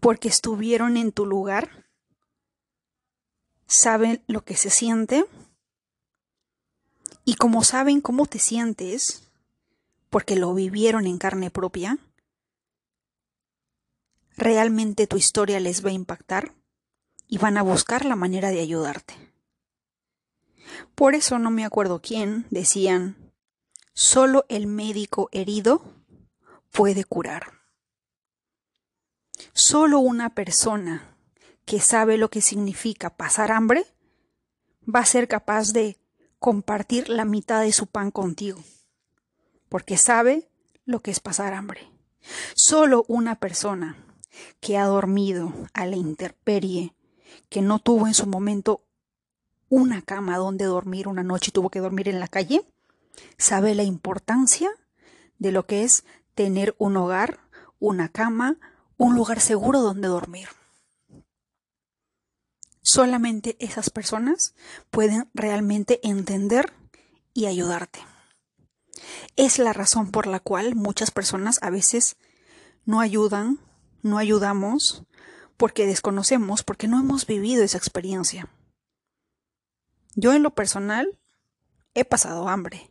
Porque 0.00 0.28
estuvieron 0.28 0.96
en 0.96 1.12
tu 1.12 1.26
lugar, 1.26 1.86
saben 3.66 4.24
lo 4.26 4.44
que 4.44 4.56
se 4.56 4.70
siente 4.70 5.26
y 7.28 7.34
como 7.34 7.62
saben 7.62 8.00
cómo 8.00 8.24
te 8.24 8.38
sientes, 8.38 9.28
porque 10.08 10.34
lo 10.34 10.54
vivieron 10.54 11.06
en 11.06 11.18
carne 11.18 11.50
propia, 11.50 11.98
realmente 14.34 15.06
tu 15.06 15.18
historia 15.18 15.60
les 15.60 15.84
va 15.84 15.90
a 15.90 15.92
impactar 15.92 16.54
y 17.26 17.36
van 17.36 17.58
a 17.58 17.62
buscar 17.62 18.06
la 18.06 18.16
manera 18.16 18.48
de 18.48 18.60
ayudarte. 18.60 19.12
Por 20.94 21.14
eso 21.14 21.38
no 21.38 21.50
me 21.50 21.66
acuerdo 21.66 22.00
quién 22.00 22.46
decían, 22.48 23.34
solo 23.92 24.46
el 24.48 24.66
médico 24.66 25.28
herido 25.30 25.82
puede 26.70 27.04
curar. 27.04 27.52
Solo 29.52 29.98
una 29.98 30.34
persona 30.34 31.14
que 31.66 31.80
sabe 31.80 32.16
lo 32.16 32.30
que 32.30 32.40
significa 32.40 33.18
pasar 33.18 33.52
hambre 33.52 33.84
va 34.82 35.00
a 35.00 35.04
ser 35.04 35.28
capaz 35.28 35.74
de 35.74 35.98
compartir 36.38 37.08
la 37.08 37.24
mitad 37.24 37.62
de 37.62 37.72
su 37.72 37.86
pan 37.86 38.10
contigo, 38.10 38.62
porque 39.68 39.96
sabe 39.96 40.48
lo 40.84 41.00
que 41.00 41.10
es 41.10 41.20
pasar 41.20 41.54
hambre. 41.54 41.90
Solo 42.54 43.04
una 43.08 43.36
persona 43.36 43.96
que 44.60 44.78
ha 44.78 44.84
dormido 44.84 45.52
a 45.72 45.86
la 45.86 45.96
intemperie, 45.96 46.94
que 47.48 47.62
no 47.62 47.78
tuvo 47.78 48.06
en 48.06 48.14
su 48.14 48.26
momento 48.26 48.84
una 49.68 50.02
cama 50.02 50.38
donde 50.38 50.64
dormir 50.64 51.08
una 51.08 51.22
noche 51.22 51.48
y 51.50 51.52
tuvo 51.52 51.70
que 51.70 51.80
dormir 51.80 52.08
en 52.08 52.20
la 52.20 52.28
calle, 52.28 52.62
sabe 53.36 53.74
la 53.74 53.82
importancia 53.82 54.70
de 55.38 55.52
lo 55.52 55.66
que 55.66 55.84
es 55.84 56.04
tener 56.34 56.74
un 56.78 56.96
hogar, 56.96 57.40
una 57.78 58.08
cama, 58.08 58.56
un 58.96 59.14
lugar 59.14 59.40
seguro 59.40 59.80
donde 59.80 60.08
dormir. 60.08 60.48
Solamente 62.90 63.54
esas 63.60 63.90
personas 63.90 64.54
pueden 64.90 65.28
realmente 65.34 66.00
entender 66.02 66.72
y 67.34 67.44
ayudarte. 67.44 67.98
Es 69.36 69.58
la 69.58 69.74
razón 69.74 70.10
por 70.10 70.26
la 70.26 70.40
cual 70.40 70.74
muchas 70.74 71.10
personas 71.10 71.58
a 71.60 71.68
veces 71.68 72.16
no 72.86 73.00
ayudan, 73.00 73.58
no 74.00 74.16
ayudamos, 74.16 75.04
porque 75.58 75.84
desconocemos, 75.84 76.62
porque 76.62 76.88
no 76.88 76.98
hemos 76.98 77.26
vivido 77.26 77.62
esa 77.62 77.76
experiencia. 77.76 78.48
Yo 80.14 80.32
en 80.32 80.42
lo 80.42 80.54
personal 80.54 81.18
he 81.92 82.06
pasado 82.06 82.48
hambre 82.48 82.90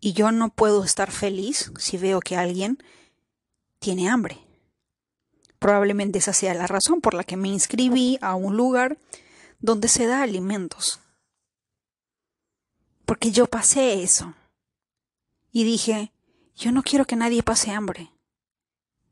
y 0.00 0.14
yo 0.14 0.32
no 0.32 0.48
puedo 0.48 0.82
estar 0.82 1.10
feliz 1.10 1.70
si 1.78 1.98
veo 1.98 2.20
que 2.20 2.38
alguien 2.38 2.82
tiene 3.80 4.08
hambre. 4.08 4.38
Probablemente 5.62 6.18
esa 6.18 6.32
sea 6.32 6.54
la 6.54 6.66
razón 6.66 7.00
por 7.00 7.14
la 7.14 7.22
que 7.22 7.36
me 7.36 7.46
inscribí 7.46 8.18
a 8.20 8.34
un 8.34 8.56
lugar 8.56 8.98
donde 9.60 9.86
se 9.86 10.08
da 10.08 10.20
alimentos. 10.20 10.98
Porque 13.06 13.30
yo 13.30 13.46
pasé 13.46 14.02
eso. 14.02 14.34
Y 15.52 15.62
dije, 15.62 16.12
yo 16.56 16.72
no 16.72 16.82
quiero 16.82 17.04
que 17.04 17.14
nadie 17.14 17.44
pase 17.44 17.70
hambre. 17.70 18.10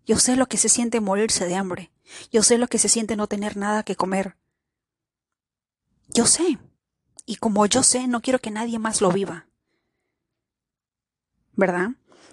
Yo 0.05 0.19
sé 0.19 0.35
lo 0.35 0.47
que 0.47 0.57
se 0.57 0.69
siente 0.69 0.99
morirse 0.99 1.47
de 1.47 1.55
hambre. 1.55 1.93
Yo 2.33 2.43
sé 2.43 2.59
lo 2.59 2.67
que 2.67 2.79
se 2.79 2.89
siente 2.89 3.15
no 3.15 3.29
tener 3.29 3.57
nada 3.57 3.85
que 3.85 3.95
comer. 3.95 4.37
Yo 6.09 6.27
sé. 6.27 6.59
Y 7.27 7.37
como 7.37 7.65
yo 7.67 7.85
sé, 7.85 8.09
no 8.09 8.23
quiero 8.23 8.41
que 8.41 8.51
nadie 8.51 8.81
más 8.81 9.01
lo 9.01 9.13
viva. 9.13 9.47
¿Verdad? 11.53 11.91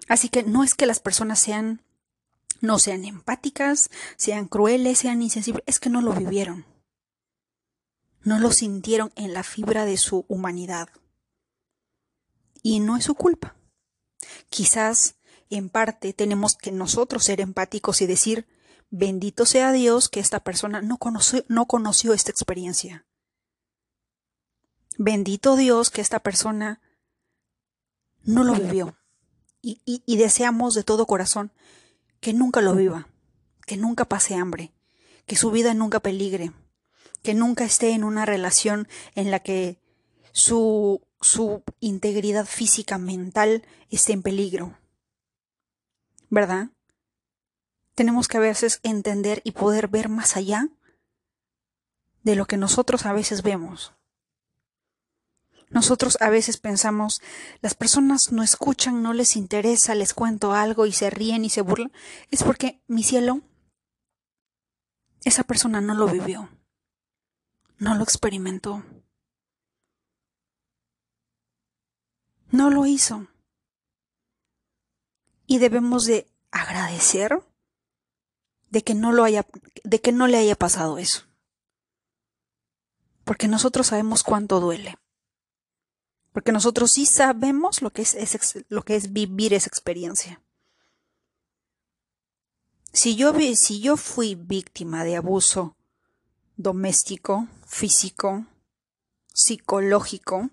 Así 0.07 0.27
que 0.29 0.41
no 0.41 0.63
es 0.63 0.74
que 0.74 0.88
las 0.88 1.00
personas 1.00 1.38
sean 1.38 1.83
no 2.61 2.79
sean 2.79 3.05
empáticas, 3.05 3.89
sean 4.15 4.47
crueles, 4.47 4.99
sean 4.99 5.21
insensibles, 5.21 5.63
es 5.65 5.79
que 5.79 5.89
no 5.89 6.01
lo 6.01 6.13
vivieron. 6.13 6.65
No 8.21 8.39
lo 8.39 8.51
sintieron 8.51 9.11
en 9.15 9.33
la 9.33 9.43
fibra 9.43 9.85
de 9.85 9.97
su 9.97 10.25
humanidad. 10.27 10.89
Y 12.61 12.79
no 12.79 12.97
es 12.97 13.05
su 13.05 13.15
culpa. 13.15 13.55
Quizás 14.49 15.15
en 15.49 15.69
parte 15.69 16.13
tenemos 16.13 16.55
que 16.55 16.71
nosotros 16.71 17.23
ser 17.23 17.39
empáticos 17.39 18.01
y 18.01 18.05
decir, 18.05 18.47
bendito 18.89 19.45
sea 19.45 19.71
Dios 19.71 20.09
que 20.09 20.19
esta 20.19 20.41
persona 20.41 20.81
no 20.81 20.97
conoció, 20.97 21.45
no 21.47 21.65
conoció 21.67 22.13
esta 22.13 22.31
experiencia. 22.31 23.05
Bendito 24.97 25.55
Dios 25.55 25.91
que 25.91 26.01
esta 26.01 26.19
persona 26.19 26.81
no 28.23 28.43
lo 28.43 28.53
vivió. 28.53 28.97
Y, 29.61 30.15
deseamos 30.17 30.75
de 30.75 30.83
todo 30.83 31.05
corazón 31.05 31.51
que 32.19 32.33
nunca 32.33 32.62
lo 32.62 32.75
viva, 32.75 33.07
que 33.65 33.77
nunca 33.77 34.05
pase 34.05 34.36
hambre, 34.36 34.74
que 35.25 35.36
su 35.36 35.51
vida 35.51 35.74
nunca 35.74 36.00
peligre, 36.00 36.51
que 37.21 37.33
nunca 37.33 37.65
esté 37.65 37.91
en 37.91 38.03
una 38.03 38.25
relación 38.25 38.88
en 39.15 39.31
la 39.31 39.39
que 39.39 39.81
su, 40.31 41.01
su 41.19 41.63
integridad 41.79 42.45
física, 42.45 42.97
mental 42.97 43.65
esté 43.89 44.13
en 44.13 44.24
peligro. 44.24 44.77
¿Verdad? 46.29 46.69
Tenemos 47.95 48.27
que 48.27 48.38
a 48.38 48.41
veces 48.41 48.79
entender 48.83 49.41
y 49.43 49.51
poder 49.51 49.88
ver 49.88 50.09
más 50.09 50.38
allá 50.38 50.69
de 52.24 52.36
lo 52.36 52.45
que 52.45 52.57
nosotros 52.57 53.05
a 53.05 53.13
veces 53.13 53.41
vemos. 53.41 53.96
Nosotros 55.69 56.17
a 56.21 56.29
veces 56.29 56.57
pensamos, 56.57 57.21
las 57.62 57.75
personas 57.75 58.31
no 58.31 58.41
escuchan, 58.41 59.01
no 59.01 59.13
les 59.13 59.36
interesa, 59.36 59.95
les 59.95 60.13
cuento 60.13 60.53
algo 60.53 60.86
y 60.86 60.93
se 60.93 61.09
ríen 61.09 61.43
y 61.43 61.50
se 61.50 61.62
burlan. 61.62 61.91
Es 62.31 62.43
porque, 62.43 62.81
mi 62.88 63.03
cielo, 63.03 63.41
esa 65.24 65.43
persona 65.43 65.81
no 65.81 65.93
lo 65.93 66.07
vivió, 66.07 66.50
no 67.79 67.95
lo 67.95 68.03
experimentó, 68.03 68.83
no 72.50 72.69
lo 72.69 72.86
hizo. 72.86 73.27
Y 75.47 75.59
debemos 75.59 76.05
de 76.05 76.31
agradecer 76.51 77.41
de 78.69 78.83
que 78.83 78.95
no 78.95 79.12
lo 79.12 79.25
haya, 79.25 79.45
de 79.83 80.00
que 80.00 80.13
no 80.13 80.27
le 80.27 80.38
haya 80.38 80.55
pasado 80.55 80.97
eso. 80.97 81.27
Porque 83.25 83.50
nosotros 83.50 83.88
sabemos 83.88 84.24
cuánto 84.24 84.62
duele. 84.62 84.97
Porque 86.38 86.51
nosotros 86.51 86.91
sí 86.91 87.08
sabemos 87.08 87.82
lo 87.82 87.89
que 87.89 88.03
es, 88.03 88.63
lo 88.70 88.84
que 88.84 88.96
es 88.96 89.12
vivir 89.12 89.56
esa 89.56 89.70
experiencia. 89.70 90.39
Si 92.94 93.15
yo, 93.15 93.34
si 93.56 93.79
yo 93.79 93.98
fui 93.98 94.36
víctima 94.36 95.03
de 95.03 95.15
abuso 95.15 95.75
doméstico, 96.56 97.48
físico, 97.65 98.46
psicológico, 99.34 100.51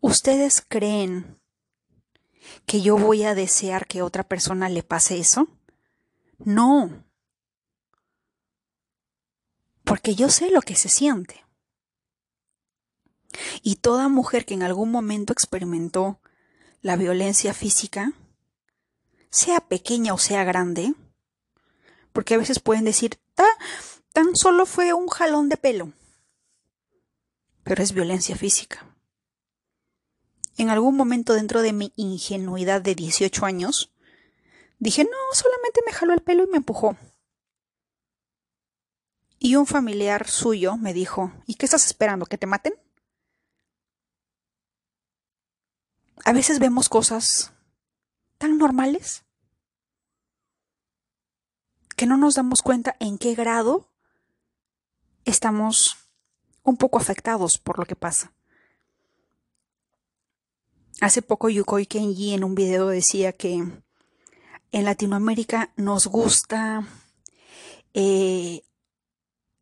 ¿ustedes 0.00 0.64
creen 0.68 1.40
que 2.64 2.80
yo 2.80 2.96
voy 2.96 3.24
a 3.24 3.34
desear 3.34 3.88
que 3.88 4.02
otra 4.02 4.22
persona 4.22 4.68
le 4.68 4.84
pase 4.84 5.18
eso? 5.18 5.48
No. 6.38 7.04
Porque 9.82 10.14
yo 10.14 10.30
sé 10.30 10.50
lo 10.50 10.62
que 10.62 10.76
se 10.76 10.88
siente. 10.88 11.43
Y 13.62 13.76
toda 13.76 14.08
mujer 14.08 14.44
que 14.44 14.54
en 14.54 14.62
algún 14.62 14.90
momento 14.90 15.32
experimentó 15.32 16.20
la 16.82 16.96
violencia 16.96 17.54
física, 17.54 18.12
sea 19.30 19.60
pequeña 19.60 20.14
o 20.14 20.18
sea 20.18 20.44
grande, 20.44 20.94
porque 22.12 22.34
a 22.34 22.38
veces 22.38 22.60
pueden 22.60 22.84
decir, 22.84 23.18
tan 24.12 24.36
solo 24.36 24.66
fue 24.66 24.92
un 24.92 25.08
jalón 25.08 25.48
de 25.48 25.56
pelo, 25.56 25.92
pero 27.64 27.82
es 27.82 27.92
violencia 27.92 28.36
física. 28.36 28.86
En 30.56 30.70
algún 30.70 30.96
momento 30.96 31.32
dentro 31.32 31.62
de 31.62 31.72
mi 31.72 31.92
ingenuidad 31.96 32.80
de 32.80 32.94
18 32.94 33.44
años, 33.44 33.92
dije, 34.78 35.04
no, 35.04 35.10
solamente 35.32 35.80
me 35.84 35.92
jaló 35.92 36.12
el 36.12 36.22
pelo 36.22 36.44
y 36.44 36.50
me 36.50 36.58
empujó. 36.58 36.96
Y 39.38 39.56
un 39.56 39.66
familiar 39.66 40.28
suyo 40.28 40.76
me 40.76 40.94
dijo, 40.94 41.32
¿y 41.46 41.54
qué 41.54 41.66
estás 41.66 41.86
esperando? 41.86 42.26
¿Que 42.26 42.38
te 42.38 42.46
maten? 42.46 42.74
A 46.24 46.32
veces 46.32 46.58
vemos 46.58 46.88
cosas 46.88 47.52
tan 48.38 48.58
normales 48.58 49.24
que 51.96 52.06
no 52.06 52.16
nos 52.16 52.34
damos 52.34 52.60
cuenta 52.62 52.96
en 53.00 53.18
qué 53.18 53.34
grado 53.34 53.88
estamos 55.24 55.96
un 56.62 56.76
poco 56.76 56.98
afectados 56.98 57.58
por 57.58 57.78
lo 57.78 57.84
que 57.84 57.96
pasa. 57.96 58.32
Hace 61.00 61.22
poco 61.22 61.48
Yukoi 61.48 61.86
Kenji 61.86 62.34
en 62.34 62.44
un 62.44 62.54
video 62.54 62.88
decía 62.88 63.32
que 63.32 63.64
en 64.72 64.84
Latinoamérica 64.84 65.72
nos 65.76 66.06
gusta 66.06 66.86
eh, 67.92 68.62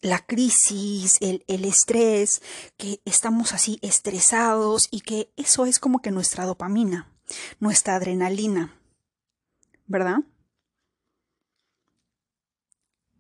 la 0.02 0.18
crisis, 0.18 1.16
el, 1.20 1.44
el, 1.46 1.64
estrés, 1.64 2.42
que 2.76 3.00
estamos 3.04 3.52
así 3.52 3.78
estresados 3.82 4.88
y 4.90 5.00
que 5.00 5.32
eso 5.36 5.64
es 5.64 5.78
como 5.78 6.02
que 6.02 6.10
nuestra 6.10 6.44
dopamina, 6.44 7.10
nuestra 7.60 7.94
adrenalina, 7.94 8.78
¿verdad? 9.86 10.18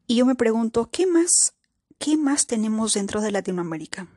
Y 0.06 0.16
yo 0.16 0.26
me 0.26 0.34
pregunto, 0.34 0.90
¿qué 0.90 1.06
más, 1.06 1.54
qué 1.98 2.16
más 2.16 2.46
tenemos 2.46 2.94
dentro 2.94 3.20
de 3.20 3.30
Latinoamérica? 3.30 4.08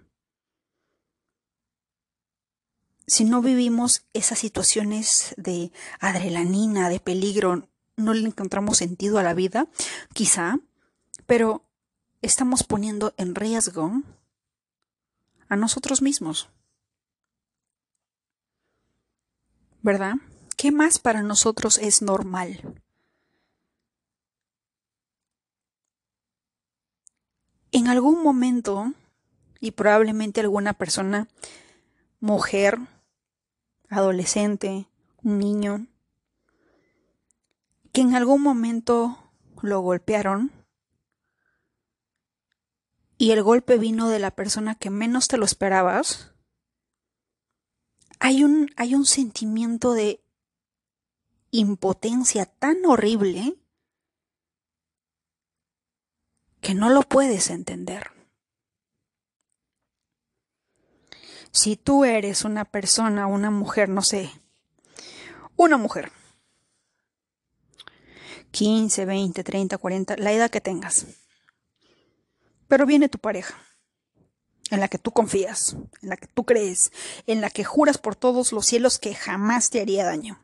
Si 3.07 3.23
no 3.23 3.41
vivimos 3.41 4.07
esas 4.13 4.39
situaciones 4.39 5.35
de 5.37 5.71
adrenalina, 5.99 6.89
de 6.89 6.99
peligro, 6.99 7.69
no 7.95 8.13
le 8.13 8.27
encontramos 8.27 8.77
sentido 8.77 9.19
a 9.19 9.23
la 9.23 9.35
vida, 9.35 9.67
quizá, 10.13 10.59
pero 11.27 11.65
estamos 12.25 12.63
poniendo 12.63 13.13
en 13.17 13.35
riesgo 13.35 14.01
a 15.47 15.55
nosotros 15.55 16.01
mismos. 16.01 16.49
¿Verdad? 19.81 20.15
¿Qué 20.57 20.71
más 20.71 20.97
para 20.97 21.21
nosotros 21.21 21.77
es 21.77 22.01
normal? 22.01 22.81
En 27.71 27.87
algún 27.87 28.23
momento, 28.23 28.93
y 29.59 29.71
probablemente 29.71 30.41
alguna 30.41 30.73
persona, 30.73 31.27
mujer, 32.19 32.79
adolescente, 33.89 34.87
un 35.21 35.37
niño, 35.37 35.87
que 37.91 38.01
en 38.01 38.15
algún 38.15 38.41
momento 38.41 39.31
lo 39.61 39.81
golpearon, 39.81 40.64
y 43.17 43.31
el 43.31 43.43
golpe 43.43 43.77
vino 43.77 44.09
de 44.09 44.19
la 44.19 44.31
persona 44.31 44.75
que 44.75 44.89
menos 44.89 45.27
te 45.27 45.37
lo 45.37 45.45
esperabas, 45.45 46.33
hay 48.19 48.43
un, 48.43 48.69
hay 48.75 48.95
un 48.95 49.05
sentimiento 49.05 49.93
de 49.93 50.21
impotencia 51.51 52.45
tan 52.45 52.85
horrible 52.85 53.55
que 56.61 56.73
no 56.73 56.89
lo 56.89 57.03
puedes 57.03 57.49
entender. 57.49 58.11
Si 61.51 61.77
tú 61.77 62.03
eres 62.03 62.43
una 62.43 62.65
persona, 62.65 63.27
una 63.27 63.49
mujer, 63.49 63.87
no 63.87 64.01
sé, 64.01 64.29
una 65.55 65.77
mujer, 65.77 66.11
15, 68.51 69.05
20, 69.05 69.43
30, 69.43 69.77
40, 69.77 70.17
la 70.17 70.33
edad 70.33 70.49
que 70.49 70.59
tengas, 70.59 71.05
pero 72.75 72.85
viene 72.85 73.07
tu 73.07 73.19
pareja, 73.19 73.55
en 74.69 74.81
la 74.81 74.89
que 74.89 74.97
tú 74.97 75.11
confías, 75.11 75.77
en 76.01 76.09
la 76.09 76.17
que 76.17 76.27
tú 76.27 76.43
crees, 76.43 76.91
en 77.25 77.39
la 77.39 77.49
que 77.49 77.63
juras 77.63 77.97
por 77.97 78.17
todos 78.17 78.51
los 78.51 78.65
cielos 78.65 78.99
que 78.99 79.15
jamás 79.15 79.69
te 79.69 79.79
haría 79.79 80.03
daño. 80.03 80.43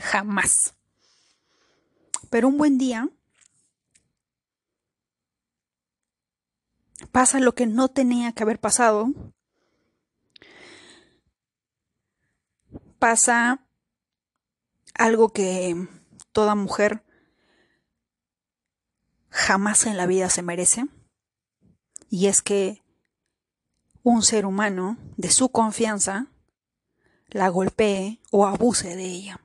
Jamás. 0.00 0.74
Pero 2.30 2.48
un 2.48 2.56
buen 2.56 2.78
día 2.78 3.10
pasa 7.12 7.40
lo 7.40 7.54
que 7.54 7.66
no 7.66 7.88
tenía 7.88 8.32
que 8.32 8.42
haber 8.42 8.58
pasado. 8.58 9.08
Pasa 12.98 13.68
algo 14.94 15.28
que 15.28 15.76
toda 16.32 16.54
mujer 16.54 17.04
jamás 19.36 19.84
en 19.84 19.98
la 19.98 20.06
vida 20.06 20.30
se 20.30 20.42
merece. 20.42 20.86
Y 22.08 22.26
es 22.26 22.40
que 22.40 22.82
un 24.02 24.22
ser 24.22 24.46
humano 24.46 24.96
de 25.16 25.30
su 25.30 25.50
confianza 25.50 26.28
la 27.28 27.48
golpee 27.48 28.18
o 28.30 28.46
abuse 28.46 28.96
de 28.96 29.04
ella. 29.04 29.40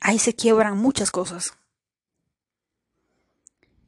Ahí 0.00 0.18
se 0.20 0.34
quiebran 0.34 0.78
muchas 0.78 1.10
cosas. 1.10 1.54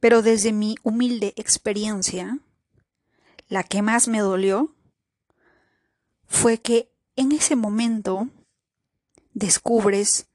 Pero 0.01 0.21
desde 0.21 0.51
mi 0.51 0.75
humilde 0.83 1.33
experiencia, 1.37 2.39
la 3.47 3.63
que 3.63 3.81
más 3.81 4.07
me 4.09 4.19
dolió 4.19 4.75
fue 6.27 6.59
que 6.59 6.91
en 7.15 7.31
ese 7.31 7.55
momento 7.55 8.27
descubres 9.33 10.27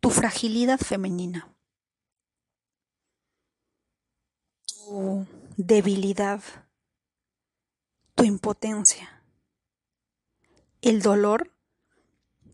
tu 0.00 0.10
fragilidad 0.10 0.80
femenina, 0.80 1.54
tu 4.90 5.24
debilidad, 5.56 6.42
tu 8.16 8.24
impotencia, 8.24 9.22
el 10.82 11.00
dolor 11.00 11.54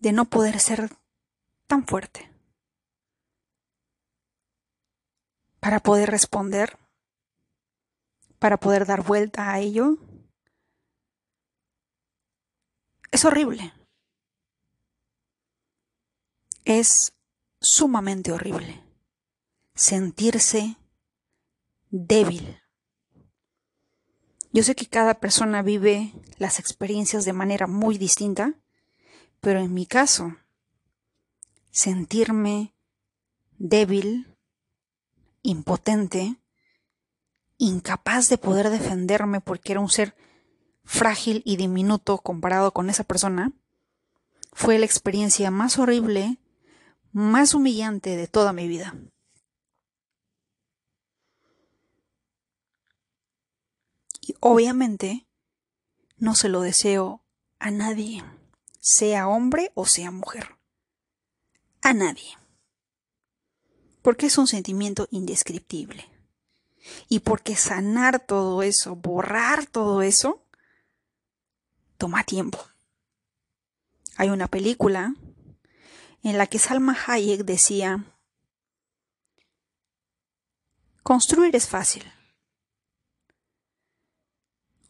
de 0.00 0.12
no 0.12 0.26
poder 0.26 0.60
ser 0.60 0.90
tan 1.66 1.86
fuerte 1.86 2.30
para 5.60 5.80
poder 5.80 6.10
responder, 6.10 6.78
para 8.38 8.58
poder 8.58 8.84
dar 8.84 9.02
vuelta 9.02 9.50
a 9.50 9.58
ello. 9.60 9.96
Es 13.12 13.24
horrible. 13.24 13.72
Es 16.66 17.14
sumamente 17.62 18.30
horrible 18.30 18.84
sentirse 19.74 20.76
débil. 21.90 22.60
Yo 24.52 24.62
sé 24.62 24.74
que 24.74 24.86
cada 24.86 25.14
persona 25.14 25.62
vive 25.62 26.12
las 26.38 26.58
experiencias 26.58 27.24
de 27.24 27.32
manera 27.32 27.66
muy 27.66 27.98
distinta, 27.98 28.54
pero 29.40 29.60
en 29.60 29.74
mi 29.74 29.86
caso, 29.86 30.36
sentirme 31.70 32.74
débil, 33.58 34.36
impotente, 35.42 36.36
incapaz 37.58 38.28
de 38.28 38.38
poder 38.38 38.70
defenderme 38.70 39.40
porque 39.40 39.72
era 39.72 39.80
un 39.80 39.90
ser 39.90 40.16
frágil 40.84 41.42
y 41.44 41.56
diminuto 41.56 42.18
comparado 42.18 42.72
con 42.72 42.90
esa 42.90 43.04
persona, 43.04 43.52
fue 44.52 44.78
la 44.78 44.86
experiencia 44.86 45.50
más 45.50 45.78
horrible 45.78 46.38
más 47.16 47.54
humillante 47.54 48.14
de 48.14 48.26
toda 48.26 48.52
mi 48.52 48.68
vida. 48.68 48.94
Y 54.26 54.34
obviamente 54.40 55.24
no 56.16 56.34
se 56.34 56.48
lo 56.48 56.60
deseo 56.60 57.22
a 57.60 57.70
nadie, 57.70 58.24
sea 58.80 59.28
hombre 59.28 59.70
o 59.74 59.86
sea 59.86 60.10
mujer. 60.10 60.56
A 61.80 61.92
nadie. 61.92 62.36
Porque 64.02 64.26
es 64.26 64.36
un 64.36 64.48
sentimiento 64.48 65.06
indescriptible. 65.12 66.10
Y 67.08 67.20
porque 67.20 67.54
sanar 67.54 68.18
todo 68.18 68.62
eso, 68.62 68.96
borrar 68.96 69.66
todo 69.66 70.02
eso, 70.02 70.44
toma 71.96 72.24
tiempo. 72.24 72.58
Hay 74.16 74.30
una 74.30 74.48
película 74.48 75.14
en 76.24 76.38
la 76.38 76.48
que 76.48 76.58
Salma 76.58 76.96
Hayek 77.06 77.44
decía, 77.44 78.04
construir 81.04 81.54
es 81.54 81.68
fácil. 81.68 82.04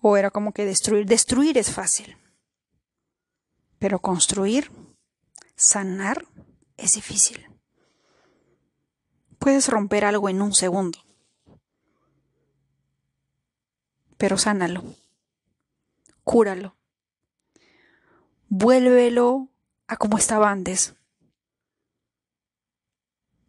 O 0.01 0.17
era 0.17 0.31
como 0.31 0.53
que 0.53 0.65
destruir, 0.65 1.07
destruir 1.07 1.59
es 1.59 1.73
fácil. 1.73 2.17
Pero 3.79 4.01
construir, 4.01 4.71
sanar, 5.57 6.27
es 6.77 6.95
difícil. 6.95 7.47
Puedes 9.39 9.69
romper 9.69 10.05
algo 10.05 10.29
en 10.29 10.43
un 10.43 10.55
segundo. 10.55 10.99
Pero 14.17 14.39
sánalo. 14.39 14.83
Cúralo. 16.25 16.77
Vuélvelo 18.49 19.49
a 19.87 19.97
como 19.97 20.19
estaba 20.19 20.51
antes 20.51 20.97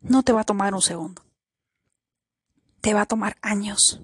no 0.08 0.24
te 0.24 0.32
va 0.32 0.42
a 0.42 0.46
tomar 0.46 0.74
un 0.74 0.82
segundo. 0.82 1.24
Te 2.82 2.94
va 2.94 3.02
a 3.02 3.06
tomar 3.06 3.38
años. 3.42 4.02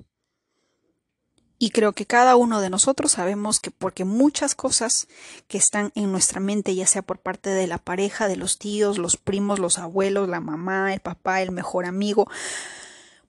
Y 1.64 1.70
creo 1.70 1.94
que 1.94 2.06
cada 2.06 2.36
uno 2.36 2.60
de 2.60 2.70
nosotros 2.70 3.14
sabemos 3.14 3.62
que 3.62 3.72
porque 3.72 4.04
muchas 4.04 4.54
cosas 4.54 5.08
que 5.48 5.58
están 5.58 5.94
en 5.96 6.12
nuestra 6.12 6.42
mente, 6.42 6.76
ya 6.76 6.86
sea 6.86 7.04
por 7.04 7.20
parte 7.20 7.52
de 7.52 7.68
la 7.68 7.78
pareja, 7.78 8.28
de 8.28 8.36
los 8.36 8.58
tíos, 8.58 8.98
los 8.98 9.16
primos, 9.16 9.60
los 9.60 9.80
abuelos, 9.80 10.28
la 10.28 10.42
mamá, 10.42 10.94
el 10.94 11.00
papá, 11.00 11.42
el 11.42 11.52
mejor 11.52 11.86
amigo, 11.86 12.28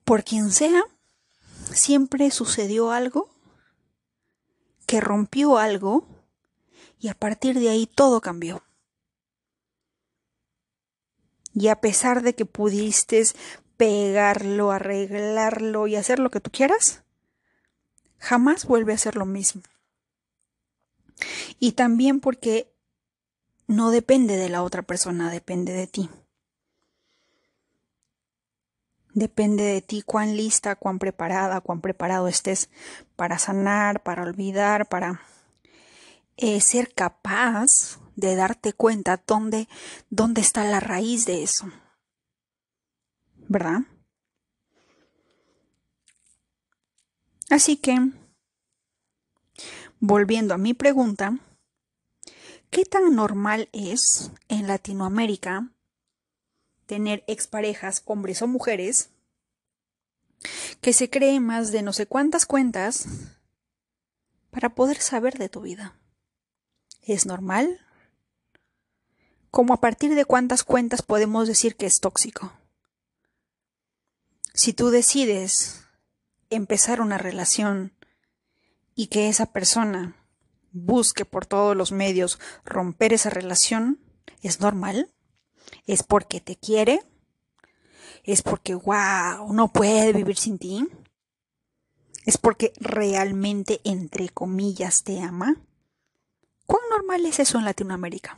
por 0.03 0.25
quien 0.25 0.51
sea, 0.51 0.83
siempre 1.71 2.29
sucedió 2.29 2.91
algo 2.91 3.29
que 4.85 4.99
rompió 4.99 5.57
algo 5.57 6.05
y 6.99 7.07
a 7.07 7.13
partir 7.13 7.57
de 7.57 7.69
ahí 7.69 7.87
todo 7.87 8.19
cambió. 8.19 8.63
Y 11.53 11.69
a 11.69 11.79
pesar 11.79 12.21
de 12.21 12.35
que 12.35 12.43
pudiste 12.43 13.23
pegarlo, 13.77 14.71
arreglarlo 14.71 15.87
y 15.87 15.95
hacer 15.95 16.19
lo 16.19 16.29
que 16.29 16.41
tú 16.41 16.51
quieras, 16.51 17.04
jamás 18.25 18.65
vuelve 18.65 18.91
a 18.91 18.97
ser 18.97 19.15
lo 19.15 19.25
mismo. 19.25 19.61
Y 21.59 21.73
también 21.73 22.19
porque 22.19 22.73
no 23.67 23.91
depende 23.91 24.35
de 24.35 24.49
la 24.49 24.63
otra 24.63 24.81
persona, 24.81 25.29
depende 25.29 25.73
de 25.73 25.85
ti. 25.85 26.09
Depende 29.13 29.63
de 29.63 29.81
ti 29.81 30.01
cuán 30.01 30.35
lista, 30.35 30.75
cuán 30.75 30.97
preparada, 30.99 31.61
cuán 31.61 31.81
preparado 31.81 32.27
estés 32.27 32.69
para 33.15 33.37
sanar, 33.37 34.03
para 34.03 34.23
olvidar, 34.23 34.89
para 34.89 35.21
eh, 36.35 36.59
ser 36.61 36.93
capaz 36.93 37.99
de 38.15 38.35
darte 38.35 38.73
cuenta 38.73 39.21
dónde, 39.25 39.69
dónde 40.09 40.41
está 40.41 40.63
la 40.65 40.79
raíz 40.79 41.25
de 41.25 41.43
eso. 41.43 41.71
¿Verdad? 43.47 43.81
Así 47.49 47.77
que, 47.77 47.97
volviendo 49.99 50.53
a 50.53 50.57
mi 50.57 50.73
pregunta, 50.73 51.37
¿qué 52.69 52.85
tan 52.85 53.15
normal 53.15 53.69
es 53.71 54.31
en 54.47 54.67
Latinoamérica 54.67 55.69
tener 56.85 57.23
exparejas, 57.27 58.03
hombres 58.05 58.41
o 58.41 58.47
mujeres, 58.47 59.09
que 60.81 60.93
se 60.93 61.09
creen 61.09 61.43
más 61.43 61.71
de 61.71 61.81
no 61.81 61.93
sé 61.93 62.05
cuántas 62.05 62.45
cuentas 62.45 63.07
para 64.51 64.75
poder 64.75 64.97
saber 64.97 65.37
de 65.37 65.49
tu 65.49 65.61
vida? 65.61 65.95
¿Es 67.01 67.25
normal? 67.25 67.85
como 69.55 69.73
a 69.73 69.79
partir 69.79 70.15
de 70.15 70.25
cuántas 70.25 70.65
cuentas 70.65 71.01
podemos 71.01 71.47
decir 71.47 71.77
que 71.77 71.85
es 71.85 72.01
tóxico. 72.01 72.51
Si 74.53 74.73
tú 74.73 74.89
decides 74.89 75.84
empezar 76.55 77.01
una 77.01 77.17
relación 77.17 77.93
y 78.95 79.07
que 79.07 79.29
esa 79.29 79.47
persona 79.47 80.15
busque 80.71 81.25
por 81.25 81.45
todos 81.45 81.75
los 81.75 81.91
medios 81.91 82.39
romper 82.63 83.13
esa 83.13 83.29
relación, 83.29 83.99
¿es 84.41 84.59
normal? 84.59 85.13
¿Es 85.85 86.03
porque 86.03 86.41
te 86.41 86.55
quiere? 86.55 87.01
¿Es 88.23 88.41
porque, 88.41 88.75
wow, 88.75 89.53
no 89.53 89.71
puede 89.71 90.13
vivir 90.13 90.37
sin 90.37 90.57
ti? 90.57 90.87
¿Es 92.25 92.37
porque 92.37 92.73
realmente, 92.79 93.81
entre 93.83 94.29
comillas, 94.29 95.03
te 95.03 95.21
ama? 95.21 95.61
¿Cuán 96.65 96.81
normal 96.89 97.25
es 97.25 97.39
eso 97.39 97.59
en 97.59 97.65
Latinoamérica? 97.65 98.37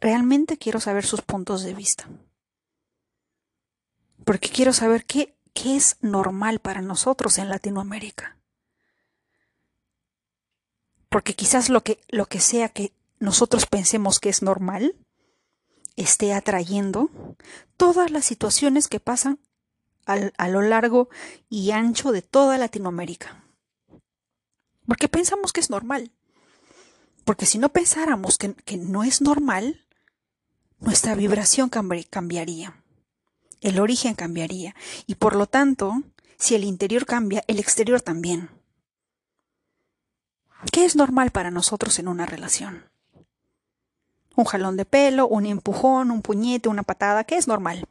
realmente 0.00 0.58
quiero 0.58 0.80
saber 0.80 1.04
sus 1.04 1.22
puntos 1.22 1.62
de 1.62 1.74
vista. 1.74 2.08
Porque 4.24 4.48
quiero 4.48 4.72
saber 4.72 5.04
qué, 5.04 5.37
qué 5.60 5.76
es 5.76 5.96
normal 6.02 6.60
para 6.60 6.82
nosotros 6.82 7.38
en 7.38 7.48
Latinoamérica. 7.48 8.36
Porque 11.08 11.34
quizás 11.34 11.68
lo 11.68 11.82
que, 11.82 12.00
lo 12.08 12.26
que 12.26 12.38
sea 12.38 12.68
que 12.68 12.92
nosotros 13.18 13.66
pensemos 13.66 14.20
que 14.20 14.28
es 14.28 14.42
normal 14.42 14.94
esté 15.96 16.32
atrayendo 16.32 17.10
todas 17.76 18.12
las 18.12 18.24
situaciones 18.24 18.86
que 18.86 19.00
pasan 19.00 19.40
a 20.06 20.48
lo 20.48 20.62
largo 20.62 21.10
y 21.50 21.72
ancho 21.72 22.12
de 22.12 22.22
toda 22.22 22.56
Latinoamérica. 22.56 23.44
Porque 24.86 25.08
pensamos 25.08 25.52
que 25.52 25.60
es 25.60 25.70
normal. 25.70 26.12
Porque 27.24 27.46
si 27.46 27.58
no 27.58 27.68
pensáramos 27.70 28.38
que, 28.38 28.54
que 28.54 28.76
no 28.76 29.02
es 29.02 29.20
normal, 29.20 29.84
nuestra 30.78 31.14
vibración 31.14 31.68
cambiaría. 31.68 32.82
El 33.60 33.80
origen 33.80 34.14
cambiaría. 34.14 34.74
Y 35.06 35.16
por 35.16 35.34
lo 35.36 35.46
tanto, 35.46 36.02
si 36.38 36.54
el 36.54 36.64
interior 36.64 37.06
cambia, 37.06 37.42
el 37.46 37.58
exterior 37.58 38.00
también. 38.00 38.50
¿Qué 40.72 40.84
es 40.84 40.96
normal 40.96 41.30
para 41.30 41.50
nosotros 41.50 41.98
en 41.98 42.08
una 42.08 42.26
relación? 42.26 42.90
Un 44.34 44.44
jalón 44.44 44.76
de 44.76 44.84
pelo, 44.84 45.26
un 45.26 45.46
empujón, 45.46 46.10
un 46.10 46.22
puñete, 46.22 46.68
una 46.68 46.82
patada, 46.82 47.24
¿qué 47.24 47.36
es 47.36 47.48
normal? 47.48 47.86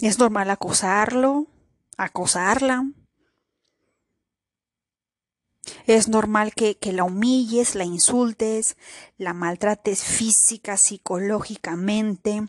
¿Es 0.00 0.18
normal 0.18 0.50
acosarlo? 0.50 1.46
¿Acosarla? 1.96 2.84
Es 5.86 6.08
normal 6.08 6.52
que, 6.54 6.76
que, 6.76 6.92
la 6.92 7.04
humilles, 7.04 7.74
la 7.74 7.84
insultes, 7.84 8.76
la 9.18 9.34
maltrates 9.34 10.02
física, 10.02 10.76
psicológicamente, 10.76 12.48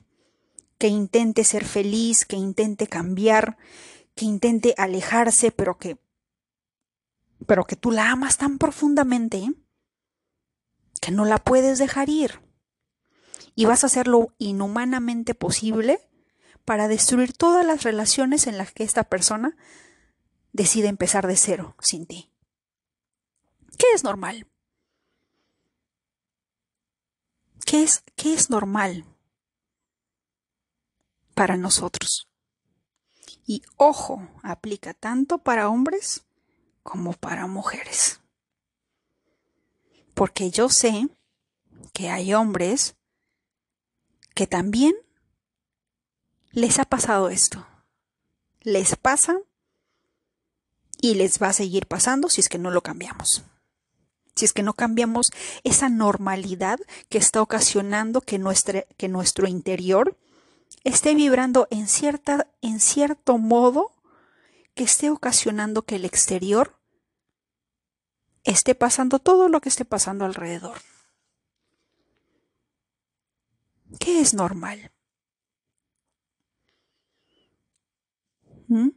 que 0.85 0.89
intente 0.89 1.43
ser 1.43 1.65
feliz, 1.65 2.25
que 2.25 2.35
intente 2.35 2.85
cambiar, 2.85 3.57
que 4.13 4.25
intente 4.25 4.75
alejarse, 4.77 5.49
pero 5.49 5.79
que 5.79 5.97
pero 7.47 7.63
que 7.63 7.75
tú 7.75 7.89
la 7.89 8.11
amas 8.11 8.37
tan 8.37 8.59
profundamente 8.59 9.51
que 11.01 11.09
no 11.09 11.25
la 11.25 11.39
puedes 11.39 11.79
dejar 11.79 12.09
ir. 12.09 12.39
Y 13.55 13.65
vas 13.65 13.83
a 13.83 13.87
hacer 13.87 14.07
lo 14.07 14.35
inhumanamente 14.37 15.33
posible 15.33 16.07
para 16.65 16.87
destruir 16.87 17.33
todas 17.33 17.65
las 17.65 17.81
relaciones 17.81 18.45
en 18.45 18.59
las 18.59 18.71
que 18.71 18.83
esta 18.83 19.05
persona 19.05 19.57
decide 20.53 20.87
empezar 20.87 21.25
de 21.25 21.35
cero 21.35 21.75
sin 21.79 22.05
ti. 22.05 22.31
¿Qué 23.79 23.87
es 23.95 24.03
normal? 24.03 24.45
¿Qué 27.65 27.81
es, 27.81 28.03
qué 28.15 28.35
es 28.35 28.51
normal 28.51 29.14
para 31.35 31.57
nosotros? 31.57 32.27
Y 33.45 33.61
ojo, 33.77 34.27
aplica 34.41 34.93
tanto 34.93 35.37
para 35.37 35.69
hombres 35.69 36.25
como 36.81 37.13
para 37.13 37.45
mujeres. 37.45 38.21
Porque 40.15 40.49
yo 40.49 40.69
sé 40.69 41.07
que 41.93 42.09
hay 42.09 42.33
hombres 42.33 42.95
que 44.33 44.47
también 44.47 44.95
les 46.51 46.79
ha 46.79 46.85
pasado 46.85 47.29
esto. 47.29 47.67
Les 48.61 48.95
pasa 48.95 49.37
y 50.99 51.13
les 51.13 51.39
va 51.39 51.49
a 51.49 51.53
seguir 51.53 51.85
pasando 51.85 52.29
si 52.29 52.41
es 52.41 52.49
que 52.49 52.57
no 52.57 52.71
lo 52.71 52.81
cambiamos 52.81 53.43
si 54.35 54.45
es 54.45 54.53
que 54.53 54.63
no 54.63 54.73
cambiamos 54.73 55.31
esa 55.63 55.89
normalidad 55.89 56.79
que 57.09 57.17
está 57.17 57.41
ocasionando 57.41 58.21
que, 58.21 58.41
que 58.97 59.07
nuestro 59.07 59.47
interior 59.47 60.17
esté 60.85 61.15
vibrando 61.15 61.67
en, 61.71 61.87
cierta, 61.87 62.47
en 62.61 62.79
cierto 62.79 63.37
modo 63.37 63.91
que 64.75 64.83
esté 64.83 65.09
ocasionando 65.09 65.81
que 65.81 65.95
el 65.95 66.05
exterior 66.05 66.79
esté 68.43 68.75
pasando 68.75 69.19
todo 69.19 69.49
lo 69.49 69.59
que 69.59 69.69
esté 69.69 69.83
pasando 69.83 70.23
alrededor. 70.25 70.77
¿Qué 73.99 74.21
es 74.21 74.33
normal? 74.33 74.91
¿Mm? 78.67 78.89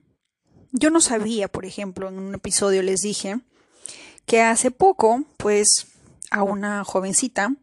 Yo 0.73 0.91
no 0.91 1.01
sabía, 1.01 1.49
por 1.49 1.65
ejemplo, 1.65 2.09
en 2.09 2.19
un 2.19 2.35
episodio 2.35 2.83
les 2.83 3.01
dije 3.01 3.41
que 4.27 4.43
hace 4.43 4.71
poco, 4.71 5.25
pues, 5.39 5.87
a 6.31 6.43
una 6.43 6.85
jovencita 6.85 7.55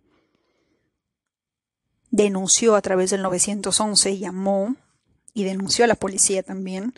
denunció 2.16 2.76
a 2.76 2.82
través 2.82 3.10
del 3.10 3.22
911, 3.22 4.18
llamó 4.18 4.76
y 5.34 5.44
denunció 5.44 5.84
a 5.84 5.88
la 5.88 5.96
policía 5.96 6.44
también, 6.44 6.94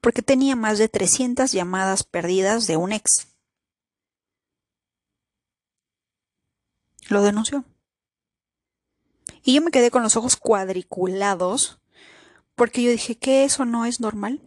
porque 0.00 0.22
tenía 0.22 0.54
más 0.54 0.78
de 0.78 0.88
300 0.88 1.50
llamadas 1.50 2.04
perdidas 2.04 2.68
de 2.68 2.76
un 2.76 2.92
ex. 2.92 3.26
Lo 7.08 7.22
denunció. 7.22 7.64
Y 9.42 9.54
yo 9.54 9.62
me 9.62 9.72
quedé 9.72 9.90
con 9.90 10.04
los 10.04 10.16
ojos 10.16 10.36
cuadriculados, 10.36 11.80
porque 12.54 12.82
yo 12.82 12.90
dije 12.90 13.16
que 13.16 13.44
eso 13.44 13.64
no 13.64 13.84
es 13.84 14.00
normal. 14.00 14.40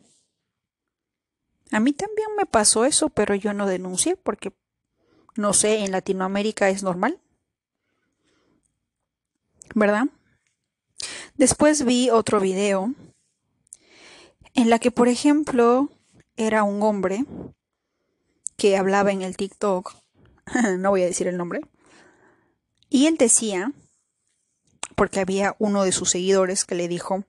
A 1.72 1.82
mí 1.82 1.92
también 1.92 2.30
me 2.38 2.46
pasó 2.46 2.86
eso, 2.86 3.10
pero 3.10 3.36
yo 3.36 3.54
no 3.54 3.68
denuncié 3.68 4.16
porque, 4.16 4.54
no 5.36 5.52
sé, 5.54 5.84
en 5.84 5.92
Latinoamérica 5.92 6.70
es 6.70 6.84
normal. 6.84 7.20
¿Verdad? 9.75 10.05
Después 11.36 11.86
vi 11.86 12.10
otro 12.10 12.39
video 12.39 12.93
en 14.53 14.69
la 14.69 14.79
que, 14.79 14.91
por 14.91 15.08
ejemplo, 15.08 15.89
era 16.36 16.63
un 16.63 16.82
hombre 16.84 17.25
que 18.58 18.77
hablaba 18.77 19.12
en 19.12 19.21
el 19.21 19.38
TikTok, 19.38 19.95
no 20.77 20.89
voy 20.89 21.03
a 21.03 21.08
decir 21.08 21.27
el 21.27 21.38
nombre, 21.38 21.62
y 22.89 23.05
él 23.05 23.17
decía, 23.17 23.71
porque 24.95 25.19
había 25.19 25.55
uno 25.60 25.84
de 25.84 25.91
sus 25.91 26.10
seguidores 26.10 26.65
que 26.65 26.75
le 26.75 26.88
dijo, 26.88 27.23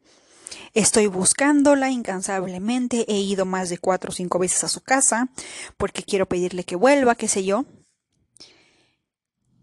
Estoy 0.73 1.07
buscándola 1.07 1.91
incansablemente, 1.91 3.05
he 3.09 3.19
ido 3.19 3.45
más 3.45 3.69
de 3.71 3.79
cuatro 3.79 4.11
o 4.11 4.15
cinco 4.15 4.39
veces 4.39 4.65
a 4.65 4.69
su 4.69 4.81
casa 4.81 5.29
porque 5.77 6.03
quiero 6.03 6.27
pedirle 6.27 6.65
que 6.65 6.77
vuelva, 6.77 7.15
qué 7.15 7.29
sé 7.29 7.45
yo. 7.45 7.65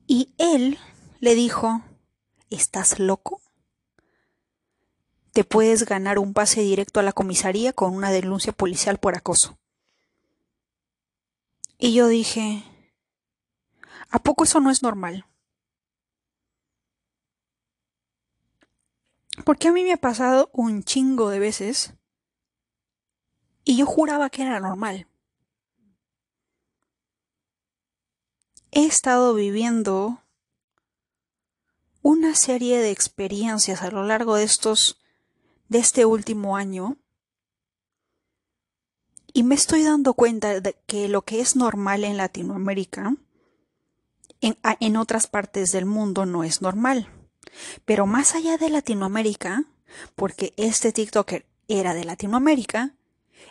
Y 0.06 0.34
él 0.38 0.78
le 1.20 1.36
dijo, 1.36 1.82
¿estás 2.50 3.00
loco? 3.00 3.42
Te 5.32 5.44
puedes 5.44 5.86
ganar 5.86 6.20
un 6.20 6.34
pase 6.34 6.62
directo 6.62 7.00
a 7.00 7.04
la 7.04 7.14
comisaría 7.14 7.74
con 7.74 7.94
una 7.94 8.12
denuncia 8.12 8.54
policial 8.54 8.98
por 8.98 9.16
acoso. 9.16 9.58
Y 11.78 11.94
yo 11.94 12.08
dije, 12.08 12.64
¿a 14.10 14.20
poco 14.20 14.46
eso 14.46 14.60
no 14.60 14.72
es 14.72 14.82
normal? 14.82 15.26
Porque 19.46 19.68
a 19.68 19.72
mí 19.72 19.84
me 19.84 19.94
ha 19.94 19.98
pasado 19.98 20.50
un 20.54 20.84
chingo 20.84 21.30
de 21.30 21.40
veces 21.40 21.94
y 23.64 23.78
yo 23.78 23.86
juraba 23.86 24.30
que 24.30 24.42
era 24.42 24.60
normal. 24.60 25.08
He 28.72 28.86
estado 28.86 29.34
viviendo 29.34 30.24
una 32.02 32.36
serie 32.36 32.80
de 32.80 32.92
experiencias 32.92 33.82
a 33.82 33.92
lo 33.92 34.04
largo 34.04 34.36
de 34.36 34.44
estos 34.44 35.00
de 35.70 35.80
este 35.80 36.06
último 36.06 36.56
año 36.56 36.98
y 39.34 39.44
me 39.44 39.56
estoy 39.56 39.84
dando 39.84 40.14
cuenta 40.14 40.60
de 40.62 40.76
que 40.88 41.08
lo 41.08 41.24
que 41.24 41.42
es 41.42 41.56
normal 41.56 42.04
en 42.04 42.18
Latinoamérica 42.18 43.16
en, 44.42 44.58
en 44.80 44.98
otras 44.98 45.28
partes 45.28 45.72
del 45.72 45.86
mundo 45.86 46.26
no 46.26 46.44
es 46.44 46.62
normal. 46.62 47.10
Pero 47.86 48.06
más 48.06 48.36
allá 48.36 48.58
de 48.58 48.70
Latinoamérica, 48.70 49.66
porque 50.16 50.54
este 50.58 50.92
TikToker 50.92 51.46
era 51.68 51.94
de 51.94 52.06
Latinoamérica, 52.06 52.96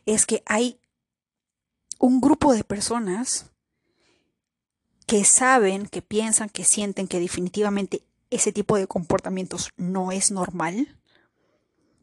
es 0.07 0.27
que 0.27 0.43
hay 0.47 0.81
un 1.99 2.21
grupo 2.21 2.53
de 2.53 2.65
personas 2.65 3.51
que 5.07 5.25
saben, 5.25 5.87
que 5.87 6.03
piensan, 6.03 6.49
que 6.49 6.65
sienten 6.65 7.07
que 7.07 7.21
definitivamente 7.21 8.03
ese 8.31 8.53
tipo 8.53 8.77
de 8.77 8.87
comportamientos 8.87 9.71
no 9.77 10.13
es 10.13 10.31
normal, 10.31 10.99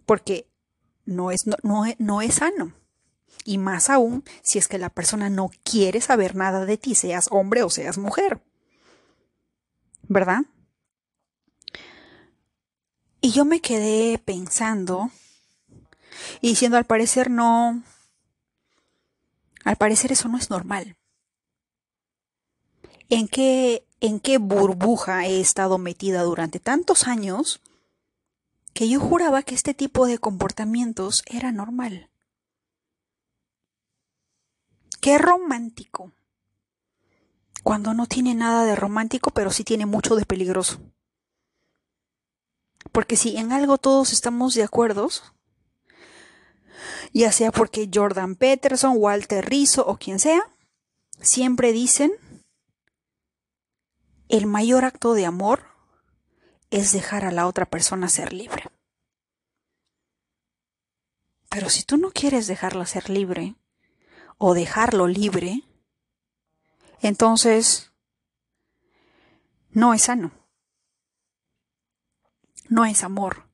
porque 0.05 0.47
no 1.05 1.31
es, 1.31 1.45
no, 1.47 1.57
no 1.97 2.21
es 2.21 2.36
sano. 2.36 2.73
Y 3.45 3.57
más 3.57 3.89
aún 3.89 4.23
si 4.41 4.57
es 4.57 4.67
que 4.67 4.77
la 4.77 4.89
persona 4.89 5.29
no 5.29 5.49
quiere 5.63 6.01
saber 6.01 6.36
nada 6.36 6.65
de 6.65 6.77
ti, 6.77 6.95
seas 6.95 7.27
hombre 7.31 7.63
o 7.63 7.69
seas 7.69 7.97
mujer. 7.97 8.41
¿Verdad? 10.07 10.43
Y 13.21 13.31
yo 13.31 13.45
me 13.45 13.62
quedé 13.62 14.17
pensando 14.17 15.09
y 16.41 16.49
diciendo, 16.49 16.77
al 16.77 16.86
parecer 16.86 17.29
no, 17.29 17.83
al 19.63 19.75
parecer 19.77 20.12
eso 20.12 20.27
no 20.27 20.38
es 20.38 20.49
normal. 20.49 20.97
¿En 23.09 23.27
qué, 23.27 23.86
en 24.04 24.20
qué 24.20 24.38
burbuja 24.38 25.26
he 25.26 25.39
estado 25.39 25.78
metida 25.78 26.24
durante 26.24 26.60
tantos 26.60 27.08
años 27.08 27.62
que 28.74 28.89
yo 28.89 29.00
juraba 29.00 29.44
que 29.44 29.56
este 29.56 29.74
tipo 29.74 30.06
de 30.08 30.18
comportamientos 30.18 31.24
era 31.26 31.54
normal? 31.54 32.10
Qué 35.00 35.18
romántico. 35.18 36.12
Cuando 37.63 37.94
no 37.94 38.06
tiene 38.06 38.36
nada 38.36 38.66
de 38.66 38.76
romántico, 38.76 39.32
pero 39.32 39.52
sí 39.52 39.63
tiene 39.63 39.86
mucho 39.86 40.18
de 40.18 40.26
peligroso. 40.26 40.82
Porque 42.92 43.16
si 43.16 43.38
en 43.38 43.54
algo 43.54 43.78
todos 43.78 44.12
estamos 44.12 44.54
de 44.54 44.63
acuerdo, 44.63 45.08
ya 47.13 47.32
sea 47.32 47.54
porque 47.54 47.89
Jordan 47.92 48.36
Peterson, 48.36 48.96
Walter 48.98 49.46
Rizzo 49.46 49.86
o 49.88 49.96
quien 49.96 50.20
sea, 50.20 50.42
siempre 51.22 51.72
dicen, 51.72 52.12
el 54.34 54.48
mayor 54.48 54.84
acto 54.84 55.13
de 55.13 55.28
amor 55.28 55.63
es 56.72 56.91
dejar 56.91 57.24
a 57.24 57.32
la 57.32 57.46
otra 57.46 57.67
persona 57.67 58.10
ser 58.10 58.34
libre. 58.34 58.63
Pero 61.50 61.69
si 61.69 61.84
tú 61.84 61.98
no 61.98 62.10
quieres 62.10 62.48
dejarla 62.48 62.88
ser 62.88 63.12
libre 63.12 63.54
o 64.39 64.56
dejarlo 64.56 65.06
libre, 65.06 65.62
entonces 67.00 67.91
no 69.69 69.93
es 69.93 70.02
sano. 70.02 70.32
No 72.69 72.86
es 72.86 73.04
amor. 73.04 73.48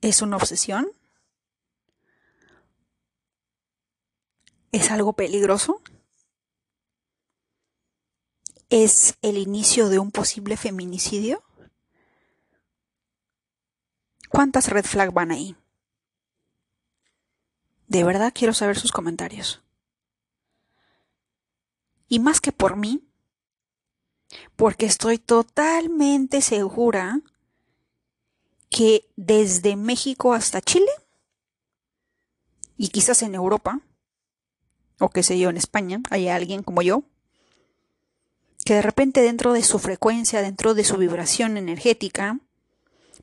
¿Es 0.00 0.22
una 0.22 0.36
obsesión? 0.36 0.90
¿Es 4.72 4.90
algo 4.90 5.12
peligroso? 5.12 5.79
¿Es 8.70 9.18
el 9.20 9.36
inicio 9.36 9.88
de 9.88 9.98
un 9.98 10.12
posible 10.12 10.56
feminicidio? 10.56 11.42
¿Cuántas 14.28 14.68
red 14.68 14.84
flag 14.84 15.12
van 15.12 15.32
ahí? 15.32 15.56
De 17.88 18.04
verdad 18.04 18.32
quiero 18.32 18.54
saber 18.54 18.78
sus 18.78 18.92
comentarios. 18.92 19.60
Y 22.06 22.20
más 22.20 22.40
que 22.40 22.52
por 22.52 22.76
mí, 22.76 23.02
porque 24.54 24.86
estoy 24.86 25.18
totalmente 25.18 26.40
segura 26.40 27.20
que 28.68 29.04
desde 29.16 29.74
México 29.74 30.32
hasta 30.32 30.60
Chile, 30.60 30.92
y 32.76 32.90
quizás 32.90 33.22
en 33.22 33.34
Europa, 33.34 33.80
o 35.00 35.08
qué 35.08 35.24
sé 35.24 35.40
yo, 35.40 35.50
en 35.50 35.56
España, 35.56 36.00
hay 36.10 36.28
alguien 36.28 36.62
como 36.62 36.82
yo, 36.82 37.02
que 38.64 38.74
de 38.74 38.82
repente 38.82 39.22
dentro 39.22 39.52
de 39.52 39.62
su 39.62 39.78
frecuencia, 39.78 40.42
dentro 40.42 40.74
de 40.74 40.84
su 40.84 40.96
vibración 40.96 41.56
energética, 41.56 42.38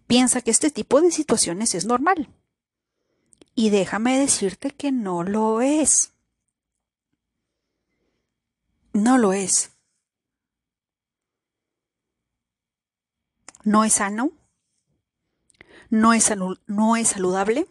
piensa 0.07 0.41
que 0.41 0.51
este 0.51 0.71
tipo 0.71 1.01
de 1.01 1.11
situaciones 1.11 1.75
es 1.75 1.85
normal. 1.85 2.29
Y 3.53 3.69
déjame 3.69 4.19
decirte 4.19 4.71
que 4.71 4.91
no 4.91 5.23
lo 5.23 5.61
es. 5.61 6.13
No 8.93 9.17
lo 9.17 9.33
es. 9.33 9.71
No 13.63 13.83
es 13.83 13.93
sano. 13.93 14.31
No 15.89 16.13
es, 16.13 16.33
no 16.67 16.95
es 16.95 17.07
saludable. 17.09 17.67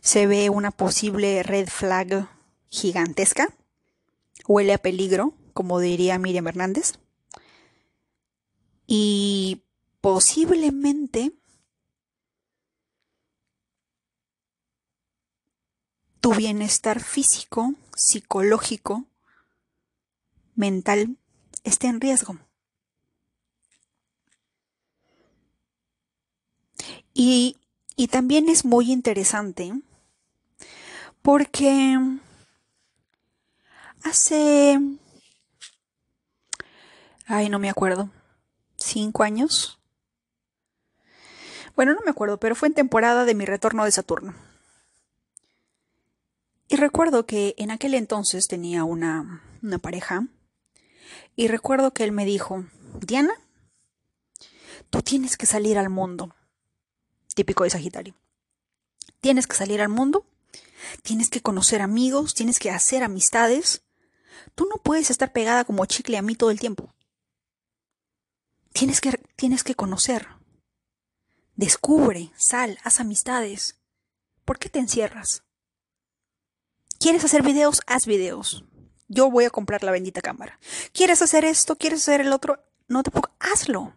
Se 0.00 0.26
ve 0.26 0.50
una 0.50 0.70
posible 0.70 1.42
red 1.42 1.68
flag 1.68 2.28
gigantesca. 2.68 3.48
Huele 4.46 4.74
a 4.74 4.78
peligro, 4.78 5.34
como 5.56 5.80
diría 5.80 6.18
Miriam 6.18 6.46
Hernández. 6.48 6.98
Y 8.86 9.62
posiblemente 10.02 11.32
tu 16.20 16.34
bienestar 16.34 17.02
físico, 17.02 17.72
psicológico, 17.96 19.06
mental 20.54 21.16
esté 21.64 21.86
en 21.86 22.02
riesgo. 22.02 22.38
Y, 27.14 27.56
y, 27.96 28.08
también 28.08 28.50
es 28.50 28.66
muy 28.66 28.92
interesante 28.92 29.72
porque 31.22 31.98
hace, 34.02 34.78
ay, 37.26 37.48
no 37.48 37.58
me 37.58 37.70
acuerdo, 37.70 38.10
cinco 38.76 39.22
años, 39.22 39.76
bueno, 41.76 41.92
no 41.92 42.00
me 42.00 42.10
acuerdo, 42.10 42.40
pero 42.40 42.54
fue 42.54 42.68
en 42.68 42.74
temporada 42.74 43.26
de 43.26 43.34
mi 43.34 43.44
retorno 43.44 43.84
de 43.84 43.92
Saturno. 43.92 44.34
Y 46.68 46.76
recuerdo 46.76 47.26
que 47.26 47.54
en 47.58 47.70
aquel 47.70 47.92
entonces 47.92 48.48
tenía 48.48 48.82
una, 48.82 49.42
una 49.62 49.78
pareja. 49.78 50.26
Y 51.36 51.48
recuerdo 51.48 51.92
que 51.92 52.04
él 52.04 52.12
me 52.12 52.24
dijo, 52.24 52.64
Diana, 53.00 53.34
tú 54.88 55.02
tienes 55.02 55.36
que 55.36 55.44
salir 55.44 55.76
al 55.76 55.90
mundo. 55.90 56.34
Típico 57.34 57.64
de 57.64 57.70
Sagitario. 57.70 58.14
Tienes 59.20 59.46
que 59.46 59.56
salir 59.56 59.82
al 59.82 59.90
mundo, 59.90 60.24
tienes 61.02 61.28
que 61.28 61.42
conocer 61.42 61.82
amigos, 61.82 62.34
tienes 62.34 62.58
que 62.58 62.70
hacer 62.70 63.02
amistades. 63.02 63.82
Tú 64.54 64.66
no 64.66 64.76
puedes 64.82 65.10
estar 65.10 65.30
pegada 65.30 65.64
como 65.64 65.84
chicle 65.84 66.16
a 66.16 66.22
mí 66.22 66.36
todo 66.36 66.50
el 66.50 66.58
tiempo. 66.58 66.94
Tienes 68.76 69.00
que, 69.00 69.18
tienes 69.36 69.64
que 69.64 69.74
conocer. 69.74 70.28
Descubre, 71.54 72.30
sal, 72.36 72.78
haz 72.84 73.00
amistades. 73.00 73.78
¿Por 74.44 74.58
qué 74.58 74.68
te 74.68 74.78
encierras? 74.78 75.44
¿Quieres 77.00 77.24
hacer 77.24 77.42
videos? 77.42 77.80
Haz 77.86 78.04
videos. 78.04 78.66
Yo 79.08 79.30
voy 79.30 79.46
a 79.46 79.50
comprar 79.50 79.82
la 79.82 79.92
bendita 79.92 80.20
cámara. 80.20 80.60
¿Quieres 80.92 81.22
hacer 81.22 81.46
esto? 81.46 81.76
¿Quieres 81.76 82.02
hacer 82.02 82.20
el 82.20 82.34
otro? 82.34 82.62
No 82.86 83.02
te 83.02 83.10
puedo. 83.10 83.34
Hazlo. 83.40 83.96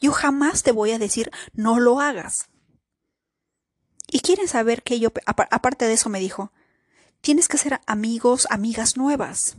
Yo 0.00 0.10
jamás 0.12 0.62
te 0.62 0.72
voy 0.72 0.92
a 0.92 0.98
decir 0.98 1.30
no 1.52 1.78
lo 1.78 2.00
hagas. 2.00 2.48
Y 4.08 4.20
quieren 4.20 4.48
saber 4.48 4.82
que 4.82 5.00
yo, 5.00 5.10
aparte 5.26 5.84
de 5.84 5.92
eso, 5.92 6.08
me 6.08 6.18
dijo, 6.18 6.50
tienes 7.20 7.46
que 7.46 7.58
ser 7.58 7.78
amigos, 7.84 8.46
amigas 8.48 8.96
nuevas 8.96 9.58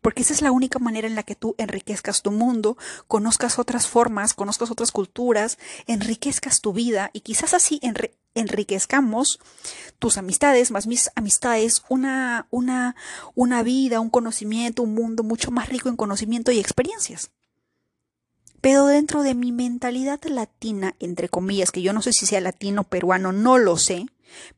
porque 0.00 0.22
esa 0.22 0.32
es 0.32 0.42
la 0.42 0.52
única 0.52 0.78
manera 0.78 1.06
en 1.06 1.14
la 1.14 1.22
que 1.22 1.34
tú 1.34 1.54
enriquezcas 1.58 2.22
tu 2.22 2.30
mundo, 2.30 2.76
conozcas 3.06 3.58
otras 3.58 3.86
formas, 3.86 4.34
conozcas 4.34 4.70
otras 4.70 4.92
culturas, 4.92 5.58
enriquezcas 5.86 6.60
tu 6.60 6.72
vida 6.72 7.10
y 7.12 7.20
quizás 7.20 7.54
así 7.54 7.80
enriquezcamos 8.34 9.40
tus 9.98 10.16
amistades, 10.18 10.70
más 10.70 10.86
mis 10.86 11.10
amistades, 11.14 11.82
una, 11.88 12.46
una, 12.50 12.96
una 13.34 13.62
vida, 13.62 14.00
un 14.00 14.10
conocimiento, 14.10 14.82
un 14.82 14.94
mundo 14.94 15.22
mucho 15.22 15.50
más 15.50 15.68
rico 15.68 15.88
en 15.88 15.96
conocimiento 15.96 16.50
y 16.52 16.58
experiencias. 16.58 17.30
Pero 18.60 18.86
dentro 18.86 19.22
de 19.22 19.34
mi 19.34 19.52
mentalidad 19.52 20.22
latina, 20.24 20.94
entre 21.00 21.30
comillas, 21.30 21.70
que 21.70 21.80
yo 21.80 21.92
no 21.92 22.02
sé 22.02 22.12
si 22.12 22.26
sea 22.26 22.42
latino, 22.42 22.84
peruano, 22.84 23.32
no 23.32 23.56
lo 23.56 23.78
sé, 23.78 24.06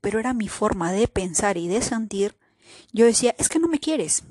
pero 0.01 0.19
era 0.19 0.35
mi 0.35 0.49
forma 0.49 0.93
de 0.93 1.07
pensar 1.07 1.57
y 1.57 1.69
de 1.69 1.83
sentir, 1.83 2.37
yo 2.93 3.07
decía, 3.07 3.35
es 3.39 3.49
que 3.49 3.61
no 3.61 3.69
me 3.69 3.79
quieres, 3.79 4.25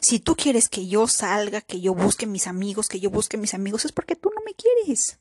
si 0.00 0.18
tú 0.18 0.34
quieres 0.34 0.68
que 0.68 0.86
yo 0.86 1.06
salga, 1.06 1.60
que 1.60 1.80
yo 1.80 1.94
busque 1.94 2.26
mis 2.26 2.46
amigos, 2.46 2.88
que 2.88 3.00
yo 3.00 3.10
busque 3.10 3.36
mis 3.36 3.54
amigos, 3.54 3.84
es 3.84 3.92
porque 3.92 4.16
tú 4.16 4.30
no 4.34 4.42
me 4.44 4.54
quieres. 4.54 5.20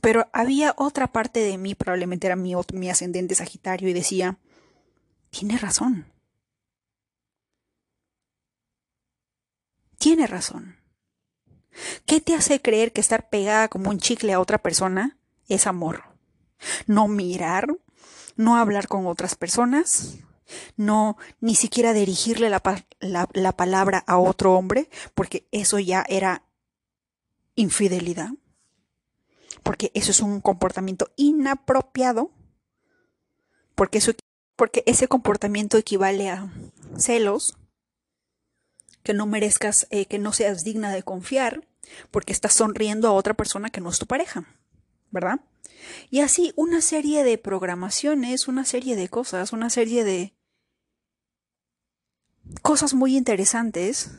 Pero 0.00 0.28
había 0.32 0.74
otra 0.76 1.12
parte 1.12 1.40
de 1.40 1.58
mí, 1.58 1.74
probablemente 1.74 2.26
era 2.26 2.36
mi, 2.36 2.54
mi 2.72 2.90
ascendente 2.90 3.34
Sagitario, 3.34 3.88
y 3.88 3.92
decía, 3.92 4.38
tiene 5.30 5.58
razón. 5.58 6.12
Tiene 9.98 10.26
razón. 10.26 10.76
¿Qué 12.04 12.20
te 12.20 12.34
hace 12.34 12.60
creer 12.60 12.92
que 12.92 13.00
estar 13.00 13.28
pegada 13.28 13.68
como 13.68 13.90
un 13.90 13.98
chicle 13.98 14.32
a 14.32 14.40
otra 14.40 14.58
persona 14.58 15.18
es 15.48 15.66
amor? 15.66 16.04
No 16.86 17.06
mirar, 17.08 17.66
no 18.36 18.56
hablar 18.56 18.88
con 18.88 19.06
otras 19.06 19.34
personas, 19.34 20.18
no 20.76 21.16
ni 21.40 21.54
siquiera 21.54 21.92
dirigirle 21.92 22.50
la, 22.50 22.62
la, 23.00 23.52
palabra 23.52 24.04
a 24.06 24.18
otro 24.18 24.54
hombre, 24.54 24.88
porque 25.14 25.46
eso 25.52 25.78
ya 25.78 26.04
era 26.08 26.44
infidelidad, 27.54 28.30
porque 29.62 29.90
eso 29.94 30.10
es 30.10 30.20
un 30.20 30.40
comportamiento 30.40 31.10
inapropiado, 31.16 32.30
porque, 33.74 33.98
eso, 33.98 34.12
porque 34.56 34.82
ese 34.86 35.08
comportamiento 35.08 35.78
equivale 35.78 36.30
a 36.30 36.50
celos, 36.98 37.56
que 39.02 39.14
no 39.14 39.26
merezcas, 39.26 39.86
eh, 39.90 40.06
que 40.06 40.18
no 40.18 40.32
seas 40.32 40.64
digna 40.64 40.92
de 40.92 41.02
confiar, 41.02 41.66
porque 42.10 42.32
estás 42.32 42.54
sonriendo 42.54 43.08
a 43.08 43.12
otra 43.12 43.34
persona 43.34 43.70
que 43.70 43.80
no 43.80 43.90
es 43.90 43.98
tu 43.98 44.06
pareja, 44.06 44.44
¿verdad? 45.10 45.40
Y 46.10 46.20
así 46.20 46.52
una 46.56 46.80
serie 46.80 47.24
de 47.24 47.38
programaciones, 47.38 48.48
una 48.48 48.64
serie 48.64 48.96
de 48.96 49.08
cosas, 49.08 49.52
una 49.52 49.70
serie 49.70 50.04
de, 50.04 50.35
cosas 52.62 52.94
muy 52.94 53.16
interesantes, 53.16 54.10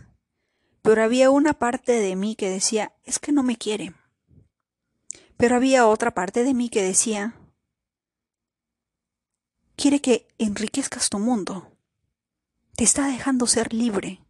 pero 0.82 1.04
había 1.04 1.30
una 1.30 1.54
parte 1.54 1.94
de 1.94 2.16
mí 2.16 2.36
que 2.36 2.50
decía, 2.50 2.94
es 3.04 3.20
que 3.20 3.32
no 3.32 3.44
me 3.44 3.58
quiere. 3.58 3.94
Pero 5.36 5.56
había 5.56 5.88
otra 5.88 6.14
parte 6.14 6.44
de 6.44 6.54
mí 6.54 6.70
que 6.70 6.82
decía, 6.82 7.36
quiere 9.76 10.02
que 10.02 10.28
enriquezcas 10.38 11.10
tu 11.10 11.20
mundo. 11.20 11.72
Te 12.76 12.84
está 12.84 13.08
dejando 13.08 13.48
ser 13.48 13.74
libre. 13.74 14.22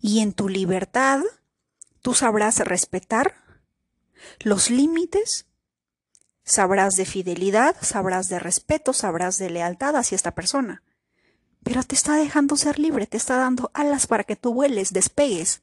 Y 0.00 0.20
en 0.20 0.32
tu 0.32 0.48
libertad, 0.48 1.20
tú 2.00 2.14
sabrás 2.14 2.58
respetar 2.58 3.34
los 4.40 4.70
límites, 4.70 5.46
sabrás 6.44 6.96
de 6.96 7.04
fidelidad, 7.04 7.76
sabrás 7.82 8.28
de 8.28 8.38
respeto, 8.38 8.92
sabrás 8.92 9.38
de 9.38 9.50
lealtad 9.50 9.96
hacia 9.96 10.16
esta 10.16 10.34
persona 10.34 10.82
pero 11.64 11.82
te 11.82 11.94
está 11.94 12.16
dejando 12.16 12.56
ser 12.56 12.78
libre, 12.78 13.06
te 13.06 13.16
está 13.16 13.36
dando 13.36 13.70
alas 13.74 14.06
para 14.06 14.24
que 14.24 14.36
tú 14.36 14.52
vueles, 14.52 14.92
despegues. 14.92 15.62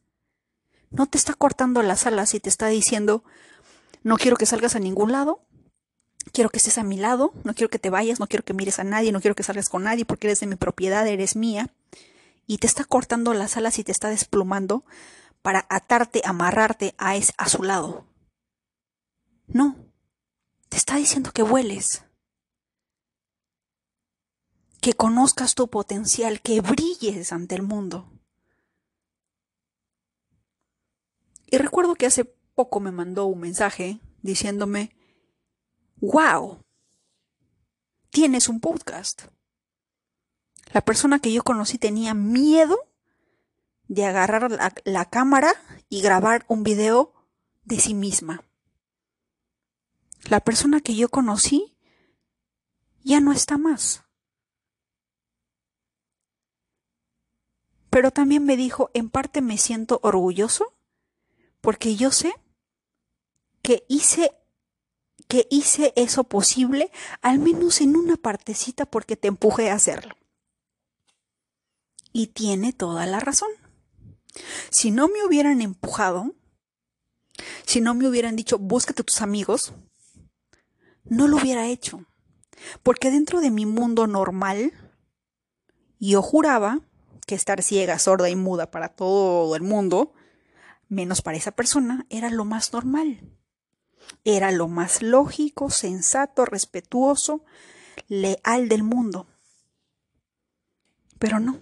no 0.92 1.06
te 1.06 1.18
está 1.18 1.34
cortando 1.34 1.84
las 1.84 2.08
alas 2.08 2.34
y 2.34 2.40
te 2.40 2.50
está 2.50 2.68
diciendo, 2.68 3.24
no 4.04 4.18
quiero 4.18 4.38
que 4.38 4.46
salgas 4.46 4.76
a 4.76 4.80
ningún 4.80 5.12
lado, 5.12 5.46
quiero 6.32 6.50
que 6.50 6.58
estés 6.58 6.78
a 6.78 6.84
mi 6.84 6.98
lado, 6.98 7.34
no 7.44 7.54
quiero 7.54 7.70
que 7.70 7.80
te 7.80 7.90
vayas, 7.90 8.20
no 8.20 8.28
quiero 8.28 8.44
que 8.44 8.54
mires 8.54 8.80
a 8.80 8.84
nadie, 8.84 9.12
no 9.12 9.22
quiero 9.22 9.36
que 9.36 9.44
salgas 9.44 9.70
con 9.70 9.84
nadie 9.84 10.06
porque 10.06 10.28
eres 10.28 10.40
de 10.40 10.48
mi 10.48 10.56
propiedad, 10.56 11.06
eres 11.06 11.36
mía, 11.36 11.70
y 12.48 12.58
te 12.58 12.68
está 12.68 12.84
cortando 12.86 13.34
las 13.34 13.58
alas 13.58 13.78
y 13.78 13.84
te 13.84 13.92
está 13.92 14.10
desplumando 14.10 14.84
para 15.42 15.66
atarte, 15.70 16.22
amarrarte 16.26 16.96
a, 16.98 17.14
a 17.14 17.50
su 17.50 17.64
lado. 17.64 18.06
No, 19.48 19.76
te 20.70 20.78
está 20.78 20.96
diciendo 20.96 21.32
que 21.32 21.44
vueles, 21.44 22.04
que 24.82 24.94
conozcas 24.94 25.56
tu 25.56 25.70
potencial, 25.70 26.42
que 26.42 26.62
brilles 26.62 27.34
ante 27.34 27.56
el 27.56 27.64
mundo. 27.64 28.10
Y 31.48 31.58
recuerdo 31.58 31.96
que 31.96 32.06
hace 32.06 32.26
poco 32.26 32.80
me 32.80 32.92
mandó 32.92 33.26
un 33.26 33.40
mensaje 33.40 34.00
diciéndome, 34.22 34.96
wow, 35.98 36.64
tienes 38.10 38.48
un 38.50 38.60
podcast. 38.60 39.24
La 40.72 40.82
persona 40.82 41.20
que 41.20 41.34
yo 41.34 41.44
conocí 41.44 41.78
tenía 41.78 42.14
miedo 42.14 42.78
de 43.88 44.06
agarrar 44.06 44.52
la, 44.84 45.06
cámara 45.10 45.52
y 45.90 46.02
grabar 46.02 46.46
un 46.48 46.64
video 46.64 47.14
de 47.64 47.80
sí 47.80 47.96
misma. 47.96 48.44
La 50.30 50.42
persona 50.42 50.80
que 50.80 50.96
yo 50.96 51.10
conocí 51.10 51.76
ya 53.04 53.20
no 53.20 53.32
está 53.32 53.58
más. 53.58 54.04
Pero 57.90 58.12
también 58.12 58.44
me 58.44 58.58
dijo, 58.58 58.92
en 58.94 59.10
parte 59.10 59.42
me 59.42 59.58
siento 59.58 60.00
orgulloso 60.04 60.74
porque 61.62 61.96
yo 61.96 62.12
sé 62.12 62.34
que 63.62 63.86
hice 63.88 64.32
que 65.28 65.48
hice 65.52 65.94
eso 65.96 66.24
posible, 66.24 66.92
al 67.22 67.38
menos 67.38 67.82
en 67.82 67.96
una 67.96 68.18
partecita 68.18 68.88
porque 68.88 69.16
te 69.16 69.28
empujé 69.28 69.70
a 69.70 69.76
hacerlo. 69.76 70.16
Y 72.12 72.28
tiene 72.28 72.74
toda 72.74 73.06
la 73.06 73.20
razón. 73.20 73.50
Si 74.72 74.90
no 74.90 75.08
me 75.08 75.24
hubieran 75.24 75.62
empujado, 75.62 76.34
si 77.64 77.80
no 77.80 77.94
me 77.94 78.08
hubieran 78.08 78.36
dicho, 78.36 78.58
búscate 78.58 79.04
tus 79.04 79.22
amigos, 79.22 79.72
no 81.04 81.28
lo 81.28 81.38
hubiera 81.38 81.68
hecho. 81.68 82.06
Porque 82.82 83.12
dentro 83.12 83.40
de 83.40 83.52
mi 83.52 83.68
mundo 83.68 84.08
normal, 84.08 84.74
yo 86.00 86.24
juraba 86.24 86.82
que 87.30 87.36
estar 87.36 87.62
ciega, 87.62 88.00
sorda 88.00 88.28
y 88.28 88.36
muda 88.36 88.72
para 88.72 88.90
todo 88.90 89.56
el 89.56 89.62
mundo, 89.62 90.14
menos 90.88 91.22
para 91.22 91.38
esa 91.38 91.52
persona, 91.52 92.08
era 92.10 92.32
lo 92.32 92.44
más 92.44 92.74
normal. 92.74 93.22
Era 94.24 94.52
lo 94.52 94.68
más 94.68 95.04
lógico, 95.04 95.70
sensato, 95.70 96.46
respetuoso, 96.46 97.46
leal 98.08 98.68
del 98.68 98.82
mundo. 98.82 99.28
Pero 101.20 101.40
no, 101.40 101.62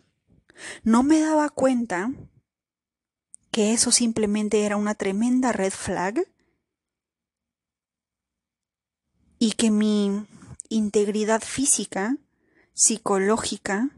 no 0.83 1.03
me 1.03 1.19
daba 1.19 1.49
cuenta 1.49 2.13
que 3.51 3.73
eso 3.73 3.91
simplemente 3.91 4.63
era 4.63 4.77
una 4.77 4.95
tremenda 4.95 5.51
red 5.51 5.73
flag 5.73 6.29
y 9.37 9.51
que 9.51 9.69
mi 9.69 10.25
integridad 10.69 11.41
física, 11.41 12.15
psicológica, 12.73 13.89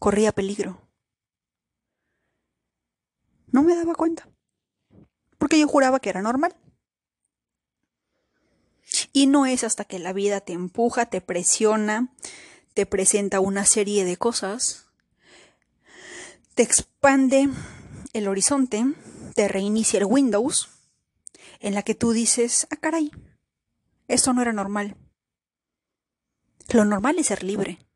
corría 0.00 0.32
peligro. 0.32 0.80
No 3.52 3.62
me 3.62 3.76
daba 3.76 3.94
cuenta, 3.94 4.28
porque 5.38 5.60
yo 5.60 5.68
juraba 5.68 6.00
que 6.00 6.08
era 6.08 6.22
normal. 6.22 6.56
Y 9.12 9.28
no 9.28 9.46
es 9.46 9.62
hasta 9.62 9.84
que 9.84 10.00
la 10.00 10.12
vida 10.12 10.40
te 10.40 10.52
empuja, 10.52 11.06
te 11.06 11.20
presiona, 11.20 12.12
te 12.74 12.86
presenta 12.86 13.38
una 13.38 13.64
serie 13.64 14.04
de 14.04 14.16
cosas, 14.16 14.86
te 16.54 16.62
expande 16.62 17.48
el 18.12 18.26
horizonte, 18.26 18.84
te 19.34 19.48
reinicia 19.48 19.98
el 19.98 20.06
Windows, 20.06 20.70
en 21.60 21.74
la 21.74 21.82
que 21.82 21.94
tú 21.94 22.12
dices, 22.12 22.66
ah, 22.70 22.76
caray, 22.76 23.10
esto 24.08 24.32
no 24.32 24.42
era 24.42 24.52
normal. 24.52 24.96
Lo 26.72 26.84
normal 26.84 27.18
es 27.18 27.26
ser 27.26 27.42
libre. 27.42 27.89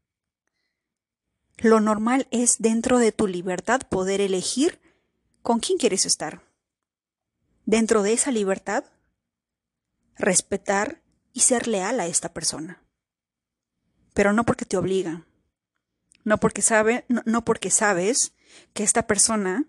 Lo 1.59 1.81
normal 1.81 2.27
es 2.31 2.59
dentro 2.59 2.99
de 2.99 3.13
tu 3.13 3.27
libertad 3.27 3.83
poder 3.89 4.21
elegir 4.21 4.81
con 5.43 5.61
quién 5.61 5.79
quieres 5.79 6.07
estar. 6.07 6.43
Dentro 7.65 8.03
de 8.03 8.13
esa 8.13 8.31
libertad, 8.31 8.85
respetar 10.17 11.03
y 11.33 11.41
ser 11.41 11.69
leal 11.69 12.01
a 12.01 12.07
esta 12.07 12.33
persona. 12.33 12.83
Pero 14.15 14.33
no 14.33 14.45
porque 14.45 14.65
te 14.65 14.77
obliga, 14.77 15.27
no 16.25 16.39
porque 16.39 16.63
sabe, 16.63 17.05
no, 17.09 17.45
porque 17.45 17.71
sabes 17.71 18.33
que 18.73 18.83
esta 18.83 19.07
persona 19.07 19.65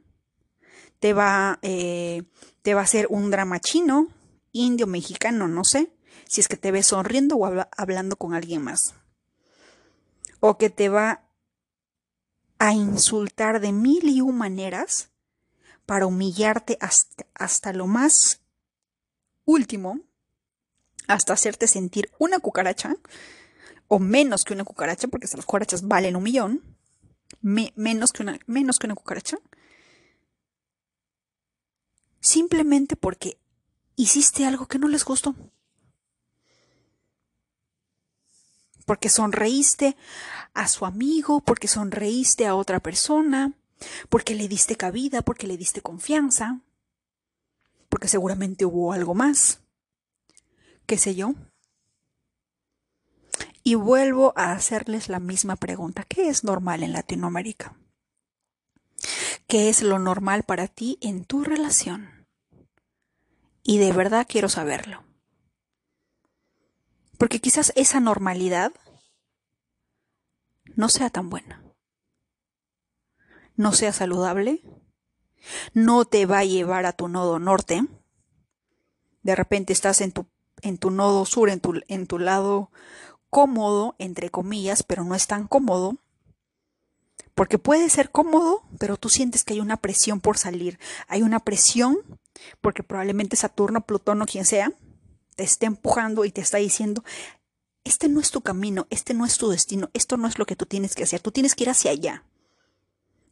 te 0.99 1.13
va, 1.13 1.59
eh, 1.61 2.23
te 2.61 2.73
va 2.73 2.81
a 2.81 2.85
hacer 2.85 3.07
un 3.09 3.31
drama 3.31 3.59
chino, 3.59 4.07
indio, 4.51 4.87
mexicano, 4.87 5.47
no 5.47 5.63
sé, 5.63 5.91
si 6.27 6.41
es 6.41 6.47
que 6.47 6.57
te 6.57 6.71
ve 6.71 6.83
sonriendo 6.83 7.35
o 7.35 7.65
hablando 7.77 8.15
con 8.15 8.33
alguien 8.33 8.61
más. 8.61 8.95
O 10.39 10.57
que 10.57 10.69
te 10.69 10.89
va 10.89 11.24
a 12.59 12.73
insultar 12.73 13.59
de 13.59 13.71
mil 13.71 14.07
y 14.09 14.21
un 14.21 14.37
maneras 14.37 15.09
para 15.85 16.07
humillarte 16.07 16.77
hasta, 16.81 17.25
hasta 17.33 17.73
lo 17.73 17.87
más 17.87 18.41
último, 19.45 19.99
hasta 21.07 21.33
hacerte 21.33 21.67
sentir 21.67 22.11
una 22.17 22.39
cucaracha, 22.39 22.95
o 23.87 23.99
menos 23.99 24.43
que 24.43 24.53
una 24.53 24.63
cucaracha, 24.63 25.07
porque 25.07 25.27
las 25.31 25.45
cucarachas 25.45 25.87
valen 25.87 26.15
un 26.15 26.23
millón, 26.23 26.77
menos, 27.41 28.11
que 28.11 28.23
una, 28.23 28.39
menos 28.47 28.79
que 28.79 28.87
una 28.87 28.95
cucaracha, 28.95 29.37
simplemente 32.19 32.95
porque 32.95 33.37
hiciste 33.95 34.45
algo 34.45 34.67
que 34.67 34.79
no 34.79 34.87
les 34.87 35.05
gustó. 35.05 35.35
Porque 38.85 39.09
sonreíste 39.09 39.95
a 40.55 40.67
su 40.67 40.85
amigo, 40.85 41.41
porque 41.41 41.67
sonreíste 41.67 42.47
a 42.47 42.55
otra 42.55 42.79
persona, 42.79 43.53
porque 44.09 44.33
le 44.33 44.47
diste 44.47 44.75
cabida, 44.75 45.21
porque 45.21 45.47
le 45.47 45.57
diste 45.57 45.81
confianza, 45.81 46.61
porque 47.89 48.07
seguramente 48.07 48.65
hubo 48.65 48.93
algo 48.93 49.13
más, 49.13 49.59
qué 50.85 50.97
sé 50.97 51.13
yo. 51.15 51.35
Y 53.63 53.75
vuelvo 53.75 54.33
a 54.35 54.51
hacerles 54.51 55.09
la 55.09 55.19
misma 55.19 55.55
pregunta. 55.55 56.03
¿Qué 56.03 56.29
es 56.29 56.43
normal 56.43 56.83
en 56.83 56.93
Latinoamérica? 56.93 57.75
¿Qué 59.47 59.69
es 59.69 59.81
lo 59.81 59.97
normal 59.97 60.43
para 60.43 60.67
ti 60.67 60.97
en 61.01 61.25
tu 61.25 61.43
relación? 61.43 62.27
Y 63.63 63.79
de 63.79 63.91
verdad 63.91 64.27
quiero 64.29 64.49
saberlo. 64.49 65.03
Porque 67.17 67.39
quizás 67.39 67.73
esa 67.75 67.99
normalidad 67.99 68.71
no 70.75 70.89
sea 70.89 71.09
tan 71.09 71.29
buena. 71.29 71.63
No 73.55 73.71
sea 73.71 73.93
saludable. 73.93 74.61
No 75.73 76.05
te 76.05 76.25
va 76.25 76.39
a 76.39 76.45
llevar 76.45 76.85
a 76.85 76.93
tu 76.93 77.07
nodo 77.07 77.39
norte. 77.39 77.85
De 79.21 79.35
repente 79.35 79.73
estás 79.73 80.01
en 80.01 80.11
tu, 80.11 80.27
en 80.61 80.77
tu 80.77 80.91
nodo 80.91 81.25
sur, 81.25 81.49
en 81.49 81.59
tu, 81.59 81.81
en 81.87 82.07
tu 82.07 82.19
lado 82.19 82.71
cómodo, 83.29 83.95
entre 83.97 84.29
comillas, 84.29 84.83
pero 84.83 85.03
no 85.03 85.15
es 85.15 85.27
tan 85.27 85.47
cómodo. 85.47 85.97
Porque 87.33 87.59
puede 87.59 87.89
ser 87.89 88.11
cómodo, 88.11 88.63
pero 88.79 88.97
tú 88.97 89.09
sientes 89.09 89.43
que 89.43 89.53
hay 89.53 89.59
una 89.59 89.77
presión 89.77 90.21
por 90.21 90.37
salir. 90.37 90.79
Hay 91.07 91.21
una 91.21 91.39
presión 91.39 91.97
porque 92.61 92.83
probablemente 92.83 93.35
Saturno, 93.35 93.81
Plutón 93.81 94.21
o 94.21 94.25
quien 94.25 94.45
sea 94.45 94.71
te 95.35 95.43
esté 95.43 95.65
empujando 95.65 96.25
y 96.25 96.31
te 96.31 96.41
está 96.41 96.57
diciendo, 96.57 97.03
este 97.85 98.09
no 98.09 98.19
es 98.19 98.31
tu 98.31 98.41
camino, 98.41 98.87
este 98.89 99.13
no 99.13 99.25
es 99.25 99.37
tu 99.37 99.49
destino, 99.49 99.89
esto 99.93 100.17
no 100.17 100.27
es 100.27 100.37
lo 100.37 100.45
que 100.45 100.55
tú 100.55 100.65
tienes 100.65 100.95
que 100.95 101.03
hacer, 101.03 101.21
tú 101.21 101.31
tienes 101.31 101.55
que 101.55 101.63
ir 101.63 101.69
hacia 101.69 101.91
allá. 101.91 102.25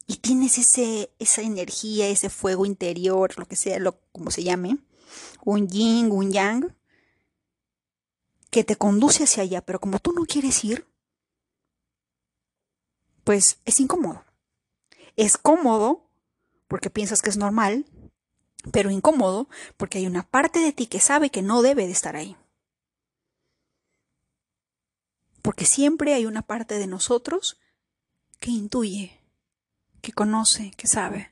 Y 0.05 0.17
tienes 0.17 0.57
ese, 0.57 1.11
esa 1.17 1.41
energía, 1.41 2.07
ese 2.07 2.29
fuego 2.29 2.65
interior, 2.65 3.33
lo 3.37 3.47
que 3.47 3.55
sea, 3.55 3.79
lo, 3.79 3.99
como 4.11 4.31
se 4.31 4.43
llame, 4.43 4.77
un 5.43 5.67
yin, 5.67 6.11
un 6.11 6.31
yang, 6.31 6.75
que 8.51 8.63
te 8.63 8.75
conduce 8.75 9.23
hacia 9.23 9.43
allá, 9.43 9.65
pero 9.65 9.79
como 9.79 9.99
tú 9.99 10.13
no 10.13 10.25
quieres 10.25 10.63
ir, 10.63 10.85
pues 13.23 13.57
es 13.65 13.79
incómodo. 13.79 14.23
Es 15.15 15.37
cómodo 15.37 16.07
porque 16.67 16.91
piensas 16.91 17.21
que 17.21 17.29
es 17.31 17.37
normal, 17.37 17.85
pero 18.71 18.91
incómodo 18.91 19.49
porque 19.77 19.97
hay 19.97 20.05
una 20.05 20.23
parte 20.23 20.59
de 20.59 20.73
ti 20.73 20.85
que 20.85 20.99
sabe 20.99 21.31
que 21.31 21.41
no 21.41 21.63
debe 21.63 21.87
de 21.87 21.91
estar 21.91 22.15
ahí. 22.15 22.37
Porque 25.43 25.65
siempre 25.65 26.15
hay 26.15 26.25
una 26.25 26.41
parte 26.41 26.79
de 26.79 26.87
nosotros 26.87 27.59
que 28.39 28.49
intuye, 28.49 29.21
que 30.01 30.13
conoce, 30.13 30.71
que 30.71 30.87
sabe. 30.87 31.31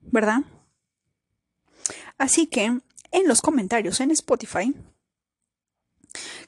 ¿Verdad? 0.00 0.44
Así 2.16 2.46
que 2.46 2.64
en 2.64 3.28
los 3.28 3.42
comentarios 3.42 4.00
en 4.00 4.12
Spotify 4.12 4.74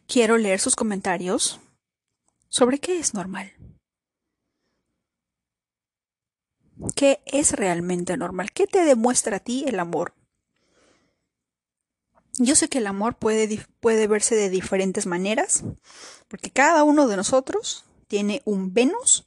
quiero 0.06 0.38
leer 0.38 0.60
sus 0.60 0.76
comentarios 0.76 1.60
sobre 2.48 2.78
qué 2.78 2.98
es 2.98 3.12
normal. 3.12 3.52
¿Qué 6.94 7.20
es 7.26 7.52
realmente 7.52 8.16
normal? 8.16 8.52
¿Qué 8.52 8.66
te 8.66 8.84
demuestra 8.84 9.38
a 9.38 9.40
ti 9.40 9.64
el 9.66 9.80
amor? 9.80 10.14
Yo 12.38 12.54
sé 12.54 12.68
que 12.68 12.78
el 12.78 12.86
amor 12.86 13.16
puede, 13.16 13.64
puede 13.80 14.06
verse 14.06 14.34
de 14.34 14.50
diferentes 14.50 15.06
maneras, 15.06 15.64
porque 16.28 16.50
cada 16.50 16.84
uno 16.84 17.08
de 17.08 17.16
nosotros 17.16 17.84
tiene 18.08 18.42
un 18.44 18.74
Venus 18.74 19.26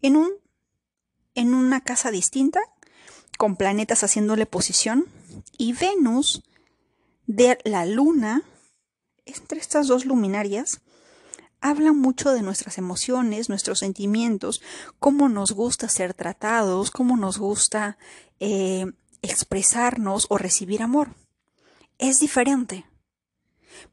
en, 0.00 0.16
un, 0.16 0.30
en 1.34 1.52
una 1.52 1.82
casa 1.82 2.10
distinta, 2.10 2.60
con 3.36 3.56
planetas 3.56 4.02
haciéndole 4.02 4.46
posición, 4.46 5.06
y 5.58 5.74
Venus 5.74 6.42
de 7.26 7.58
la 7.64 7.84
Luna, 7.84 8.42
entre 9.26 9.58
estas 9.58 9.86
dos 9.86 10.06
luminarias, 10.06 10.80
habla 11.60 11.92
mucho 11.92 12.32
de 12.32 12.40
nuestras 12.40 12.78
emociones, 12.78 13.50
nuestros 13.50 13.80
sentimientos, 13.80 14.62
cómo 14.98 15.28
nos 15.28 15.52
gusta 15.52 15.88
ser 15.90 16.14
tratados, 16.14 16.90
cómo 16.90 17.18
nos 17.18 17.38
gusta 17.38 17.98
eh, 18.40 18.86
expresarnos 19.20 20.26
o 20.30 20.38
recibir 20.38 20.82
amor 20.82 21.10
es 22.02 22.20
diferente. 22.20 22.84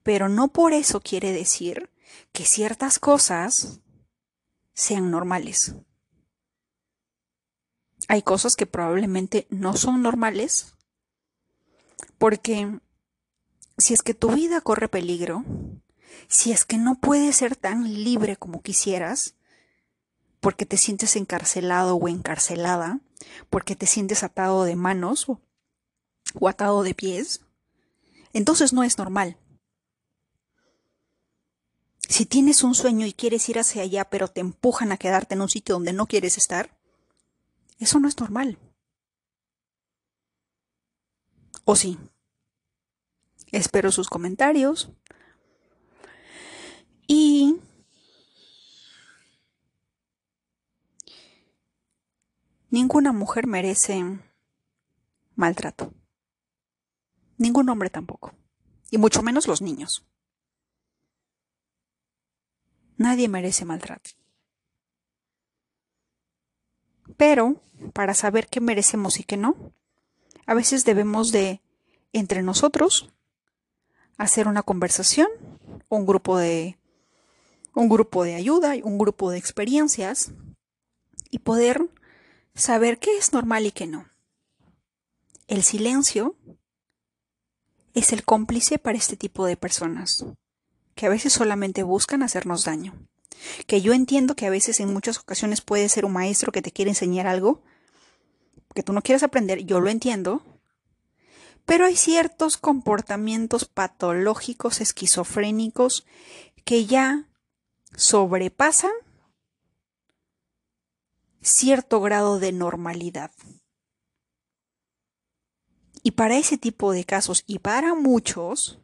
Pero 0.04 0.30
no 0.30 0.50
por 0.50 0.74
eso 0.74 1.00
quiere 1.00 1.32
decir 1.32 1.90
que 2.32 2.46
ciertas 2.46 3.00
cosas 3.00 3.80
sean 4.74 5.12
normales. 5.12 5.76
Hay 8.08 8.22
cosas 8.22 8.56
que 8.56 8.66
probablemente 8.66 9.48
no 9.50 9.76
son 9.76 10.02
normales 10.02 10.74
porque 12.18 12.80
si 13.78 13.94
es 13.94 14.02
que 14.02 14.14
tu 14.14 14.32
vida 14.32 14.62
corre 14.62 14.90
peligro, 14.90 15.44
si 16.28 16.52
es 16.52 16.66
que 16.66 16.78
no 16.78 17.00
puedes 17.00 17.38
ser 17.38 17.56
tan 17.56 18.04
libre 18.04 18.36
como 18.36 18.62
quisieras, 18.62 19.36
porque 20.40 20.66
te 20.66 20.78
sientes 20.78 21.16
encarcelado 21.16 21.96
o 21.96 22.08
encarcelada, 22.08 23.00
porque 23.50 23.76
te 23.76 23.86
sientes 23.86 24.24
atado 24.24 24.64
de 24.64 24.76
manos 24.76 25.28
o 26.40 26.48
atado 26.48 26.84
de 26.84 26.94
pies, 26.94 27.42
entonces 28.34 28.74
no 28.74 28.84
es 28.84 28.98
normal. 28.98 29.38
Si 32.08 32.26
tienes 32.26 32.64
un 32.64 32.74
sueño 32.74 33.06
y 33.06 33.14
quieres 33.14 33.48
ir 33.50 33.60
hacia 33.60 33.84
allá, 33.84 34.10
pero 34.10 34.28
te 34.28 34.42
empujan 34.42 34.92
a 34.92 34.98
quedarte 34.98 35.36
en 35.36 35.42
un 35.42 35.50
sitio 35.50 35.76
donde 35.76 35.94
no 35.94 36.08
quieres 36.08 36.38
estar, 36.38 36.76
eso 37.78 38.00
no 38.00 38.08
es 38.08 38.20
normal. 38.20 38.58
¿O 41.66 41.76
sí? 41.76 42.00
Espero 43.52 43.92
sus 43.92 44.10
comentarios. 44.10 44.90
Y 47.06 47.58
ninguna 52.70 53.12
mujer 53.12 53.48
merece 53.48 54.04
maltrato. 55.36 55.94
Ningún 57.40 57.70
hombre 57.70 57.90
tampoco. 57.90 58.34
Y 58.92 58.98
mucho 58.98 59.24
menos 59.24 59.48
los 59.48 59.62
niños. 59.62 60.06
Nadie 62.98 63.30
merece 63.30 63.64
maltrato. 63.64 64.12
Pero, 67.16 67.64
para 67.94 68.14
saber 68.14 68.48
qué 68.48 68.60
merecemos 68.60 69.20
y 69.20 69.24
qué 69.24 69.38
no, 69.38 69.74
a 70.46 70.54
veces 70.54 70.84
debemos 70.84 71.32
de, 71.32 71.62
entre 72.12 72.44
nosotros, 72.44 73.10
hacer 74.18 74.50
una 74.50 74.64
conversación, 74.64 75.30
un 75.88 76.06
grupo 76.06 76.38
de, 76.38 76.78
un 77.74 77.88
grupo 77.88 78.26
de 78.26 78.36
ayuda, 78.36 78.74
un 78.84 78.98
grupo 78.98 79.32
de 79.32 79.38
experiencias, 79.38 80.34
y 81.30 81.40
poder 81.40 81.90
saber 82.54 83.00
qué 83.00 83.18
es 83.18 83.32
normal 83.32 83.66
y 83.66 83.72
qué 83.72 83.88
no. 83.88 84.10
El 85.48 85.64
silencio 85.64 86.36
es 88.00 88.14
el 88.14 88.24
cómplice 88.24 88.80
para 88.80 88.98
este 88.98 89.16
tipo 89.16 89.46
de 89.46 89.58
personas, 89.58 90.26
que 90.96 91.06
a 91.06 91.10
veces 91.10 91.34
solamente 91.34 91.84
buscan 91.84 92.24
hacernos 92.24 92.66
daño. 92.66 92.94
Que 93.68 93.82
yo 93.82 93.94
entiendo 93.94 94.36
que 94.36 94.46
a 94.46 94.50
veces 94.50 94.80
en 94.80 94.94
muchas 94.94 95.18
ocasiones 95.20 95.62
puede 95.62 95.88
ser 95.88 96.06
un 96.06 96.14
maestro 96.14 96.52
que 96.52 96.62
te 96.62 96.72
quiere 96.72 96.92
enseñar 96.92 97.28
algo 97.28 97.64
que 98.74 98.84
tú 98.84 98.94
no 98.94 99.02
quieres 99.02 99.24
aprender, 99.24 99.66
yo 99.66 99.80
lo 99.80 99.90
entiendo, 99.90 100.44
pero 101.66 101.86
hay 101.86 101.96
ciertos 101.96 102.58
comportamientos 102.58 103.66
patológicos, 103.66 104.82
esquizofrénicos, 104.82 106.06
que 106.66 106.86
ya 106.86 107.28
sobrepasan 107.96 108.92
cierto 111.42 112.02
grado 112.02 112.40
de 112.40 112.52
normalidad. 112.52 113.32
Y 116.04 116.12
para 116.12 116.38
ese 116.38 116.58
tipo 116.58 116.92
de 116.92 117.04
casos 117.04 117.44
y 117.46 117.60
para 117.60 117.94
muchos, 117.94 118.80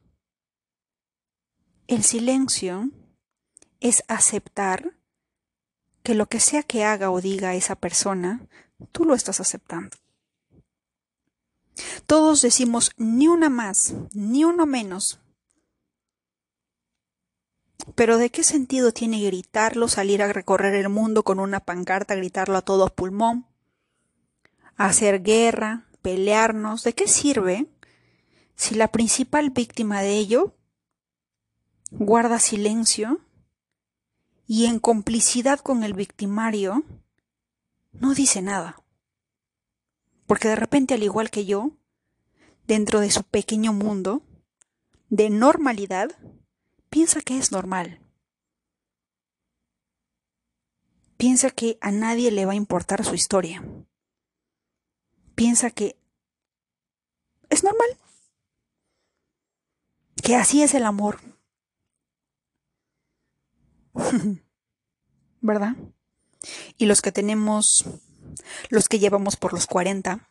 el 1.87 2.03
silencio 2.03 2.89
es 3.79 4.03
aceptar 4.07 4.97
que 6.03 6.15
lo 6.15 6.27
que 6.27 6.39
sea 6.39 6.63
que 6.63 6.83
haga 6.83 7.11
o 7.11 7.21
diga 7.21 7.55
esa 7.55 7.75
persona, 7.75 8.47
tú 8.91 9.05
lo 9.05 9.15
estás 9.15 9.39
aceptando. 9.39 9.95
Todos 12.05 12.41
decimos 12.41 12.91
ni 12.97 13.27
una 13.27 13.49
más, 13.49 13.95
ni 14.13 14.43
uno 14.43 14.65
menos. 14.65 15.19
Pero 17.95 18.17
¿de 18.17 18.29
qué 18.29 18.43
sentido 18.43 18.91
tiene 18.91 19.23
gritarlo, 19.23 19.87
salir 19.87 20.21
a 20.21 20.31
recorrer 20.31 20.75
el 20.75 20.89
mundo 20.89 21.23
con 21.23 21.39
una 21.39 21.59
pancarta, 21.59 22.15
gritarlo 22.15 22.57
a 22.57 22.61
todo 22.61 22.87
pulmón, 22.89 23.45
hacer 24.75 25.21
guerra, 25.21 25.84
pelearnos, 26.05 26.83
¿de 26.83 26.93
qué 26.93 27.07
sirve 27.07 27.65
si 28.55 28.75
la 28.75 28.89
principal 28.89 29.49
víctima 29.49 30.03
de 30.03 30.19
ello 30.19 30.55
guarda 31.89 32.37
silencio 32.37 33.21
y 34.45 34.67
en 34.67 34.77
complicidad 34.77 35.59
con 35.59 35.83
el 35.83 35.95
victimario 35.95 36.83
no 37.91 38.13
dice 38.13 38.43
nada? 38.43 38.83
Porque 40.27 40.47
de 40.47 40.55
repente, 40.55 40.93
al 40.93 41.01
igual 41.01 41.31
que 41.31 41.47
yo, 41.47 41.71
dentro 42.67 42.99
de 42.99 43.09
su 43.09 43.23
pequeño 43.23 43.73
mundo 43.73 44.21
de 45.09 45.31
normalidad, 45.31 46.11
piensa 46.91 47.21
que 47.21 47.39
es 47.39 47.51
normal. 47.51 47.99
Piensa 51.17 51.49
que 51.49 51.79
a 51.81 51.89
nadie 51.89 52.29
le 52.29 52.45
va 52.45 52.51
a 52.51 52.61
importar 52.63 53.03
su 53.03 53.15
historia 53.15 53.63
piensa 55.35 55.69
que 55.69 55.97
es 57.49 57.63
normal, 57.63 57.87
que 60.23 60.35
así 60.35 60.63
es 60.63 60.73
el 60.73 60.83
amor. 60.83 61.19
¿Verdad? 65.41 65.75
Y 66.77 66.85
los 66.85 67.01
que 67.01 67.11
tenemos, 67.11 67.85
los 68.69 68.89
que 68.89 68.99
llevamos 68.99 69.35
por 69.35 69.53
los 69.53 69.67
40, 69.67 70.27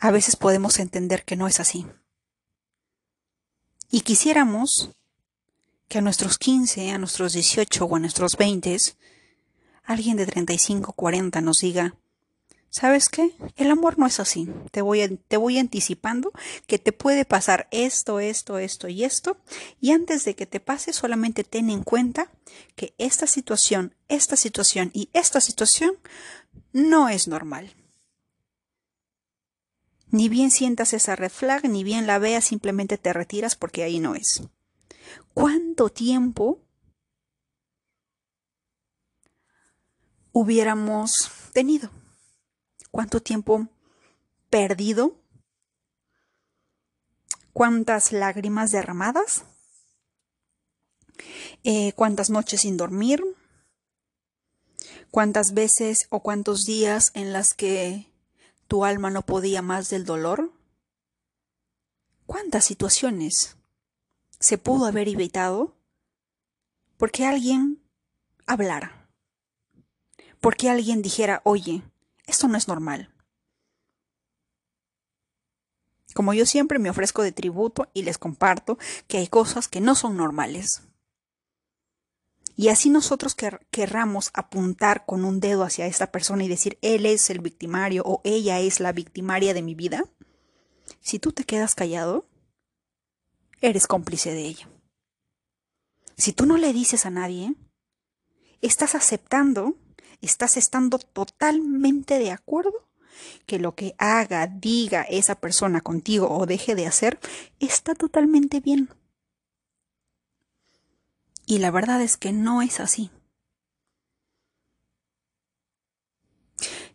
a 0.00 0.10
veces 0.10 0.36
podemos 0.36 0.78
entender 0.78 1.24
que 1.24 1.36
no 1.36 1.46
es 1.46 1.60
así. 1.60 1.86
Y 3.90 4.02
quisiéramos 4.02 4.90
que 5.88 5.98
a 5.98 6.02
nuestros 6.02 6.38
15, 6.38 6.90
a 6.90 6.98
nuestros 6.98 7.32
18 7.32 7.84
o 7.84 7.96
a 7.96 7.98
nuestros 7.98 8.36
20, 8.36 8.76
alguien 9.84 10.16
de 10.16 10.26
35, 10.26 10.92
40 10.92 11.40
nos 11.40 11.60
diga, 11.60 11.96
¿Sabes 12.70 13.08
qué? 13.08 13.34
El 13.56 13.70
amor 13.70 13.98
no 13.98 14.06
es 14.06 14.20
así. 14.20 14.48
Te 14.70 14.82
voy, 14.82 15.18
te 15.28 15.36
voy 15.38 15.58
anticipando 15.58 16.32
que 16.66 16.78
te 16.78 16.92
puede 16.92 17.24
pasar 17.24 17.66
esto, 17.70 18.20
esto, 18.20 18.58
esto 18.58 18.88
y 18.88 19.04
esto. 19.04 19.38
Y 19.80 19.92
antes 19.92 20.24
de 20.24 20.34
que 20.34 20.46
te 20.46 20.60
pase, 20.60 20.92
solamente 20.92 21.44
ten 21.44 21.70
en 21.70 21.82
cuenta 21.82 22.30
que 22.76 22.94
esta 22.98 23.26
situación, 23.26 23.94
esta 24.08 24.36
situación 24.36 24.90
y 24.92 25.08
esta 25.14 25.40
situación 25.40 25.96
no 26.72 27.08
es 27.08 27.26
normal. 27.26 27.74
Ni 30.10 30.28
bien 30.28 30.50
sientas 30.50 30.92
esa 30.92 31.16
red 31.16 31.30
flag, 31.30 31.68
ni 31.68 31.84
bien 31.84 32.06
la 32.06 32.18
veas, 32.18 32.44
simplemente 32.44 32.98
te 32.98 33.12
retiras 33.12 33.56
porque 33.56 33.82
ahí 33.82 33.98
no 33.98 34.14
es. 34.14 34.42
¿Cuánto 35.32 35.88
tiempo 35.88 36.60
hubiéramos 40.32 41.30
tenido? 41.52 41.90
Cuánto 42.90 43.20
tiempo 43.20 43.68
perdido, 44.50 45.16
cuántas 47.52 48.12
lágrimas 48.12 48.70
derramadas, 48.70 49.44
eh, 51.64 51.92
cuántas 51.94 52.30
noches 52.30 52.62
sin 52.62 52.76
dormir, 52.76 53.22
cuántas 55.10 55.54
veces 55.54 56.06
o 56.10 56.20
cuántos 56.20 56.64
días 56.64 57.10
en 57.14 57.32
las 57.32 57.54
que 57.54 58.08
tu 58.68 58.84
alma 58.84 59.10
no 59.10 59.22
podía 59.22 59.62
más 59.62 59.90
del 59.90 60.04
dolor? 60.04 60.52
¿Cuántas 62.26 62.66
situaciones 62.66 63.56
se 64.38 64.58
pudo 64.58 64.86
haber 64.86 65.08
evitado 65.08 65.74
porque 66.98 67.24
alguien 67.26 67.82
hablara? 68.46 69.08
Porque 70.40 70.68
alguien 70.68 71.02
dijera, 71.02 71.40
oye, 71.44 71.82
esto 72.28 72.46
no 72.46 72.56
es 72.56 72.68
normal. 72.68 73.12
Como 76.14 76.34
yo 76.34 76.46
siempre 76.46 76.78
me 76.78 76.90
ofrezco 76.90 77.22
de 77.22 77.32
tributo 77.32 77.88
y 77.94 78.02
les 78.02 78.18
comparto 78.18 78.78
que 79.06 79.18
hay 79.18 79.26
cosas 79.26 79.68
que 79.68 79.80
no 79.80 79.94
son 79.94 80.16
normales. 80.16 80.82
Y 82.56 82.68
así 82.68 82.90
nosotros 82.90 83.36
querramos 83.70 84.30
apuntar 84.34 85.06
con 85.06 85.24
un 85.24 85.38
dedo 85.38 85.62
hacia 85.62 85.86
esta 85.86 86.10
persona 86.10 86.44
y 86.44 86.48
decir, 86.48 86.78
él 86.82 87.06
es 87.06 87.30
el 87.30 87.40
victimario 87.40 88.02
o 88.04 88.20
ella 88.24 88.58
es 88.58 88.80
la 88.80 88.92
victimaria 88.92 89.54
de 89.54 89.62
mi 89.62 89.74
vida, 89.74 90.04
si 91.00 91.18
tú 91.18 91.32
te 91.32 91.44
quedas 91.44 91.74
callado, 91.74 92.26
eres 93.60 93.86
cómplice 93.86 94.32
de 94.32 94.42
ello. 94.42 94.66
Si 96.16 96.32
tú 96.32 96.46
no 96.46 96.56
le 96.56 96.72
dices 96.72 97.06
a 97.06 97.10
nadie, 97.10 97.54
estás 98.60 98.94
aceptando, 98.94 99.76
estás 100.20 100.56
estando 100.56 100.98
totalmente 100.98 102.18
de 102.18 102.32
acuerdo 102.32 102.88
que 103.46 103.58
lo 103.58 103.74
que 103.74 103.94
haga, 103.98 104.46
diga 104.46 105.02
esa 105.02 105.34
persona 105.34 105.80
contigo 105.80 106.28
o 106.30 106.46
deje 106.46 106.74
de 106.74 106.86
hacer, 106.86 107.18
está 107.58 107.94
totalmente 107.94 108.60
bien. 108.60 108.90
Y 111.46 111.58
la 111.58 111.70
verdad 111.70 112.02
es 112.02 112.16
que 112.16 112.32
no 112.32 112.62
es 112.62 112.78
así. 112.78 113.10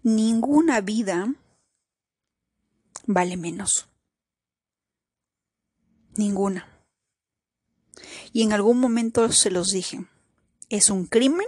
Ninguna 0.03 0.81
vida 0.81 1.33
vale 3.05 3.37
menos. 3.37 3.87
Ninguna. 6.15 6.69
Y 8.31 8.43
en 8.43 8.53
algún 8.53 8.79
momento 8.79 9.31
se 9.31 9.49
los 9.49 9.71
dije, 9.71 10.05
es 10.69 10.89
un 10.89 11.05
crimen 11.05 11.47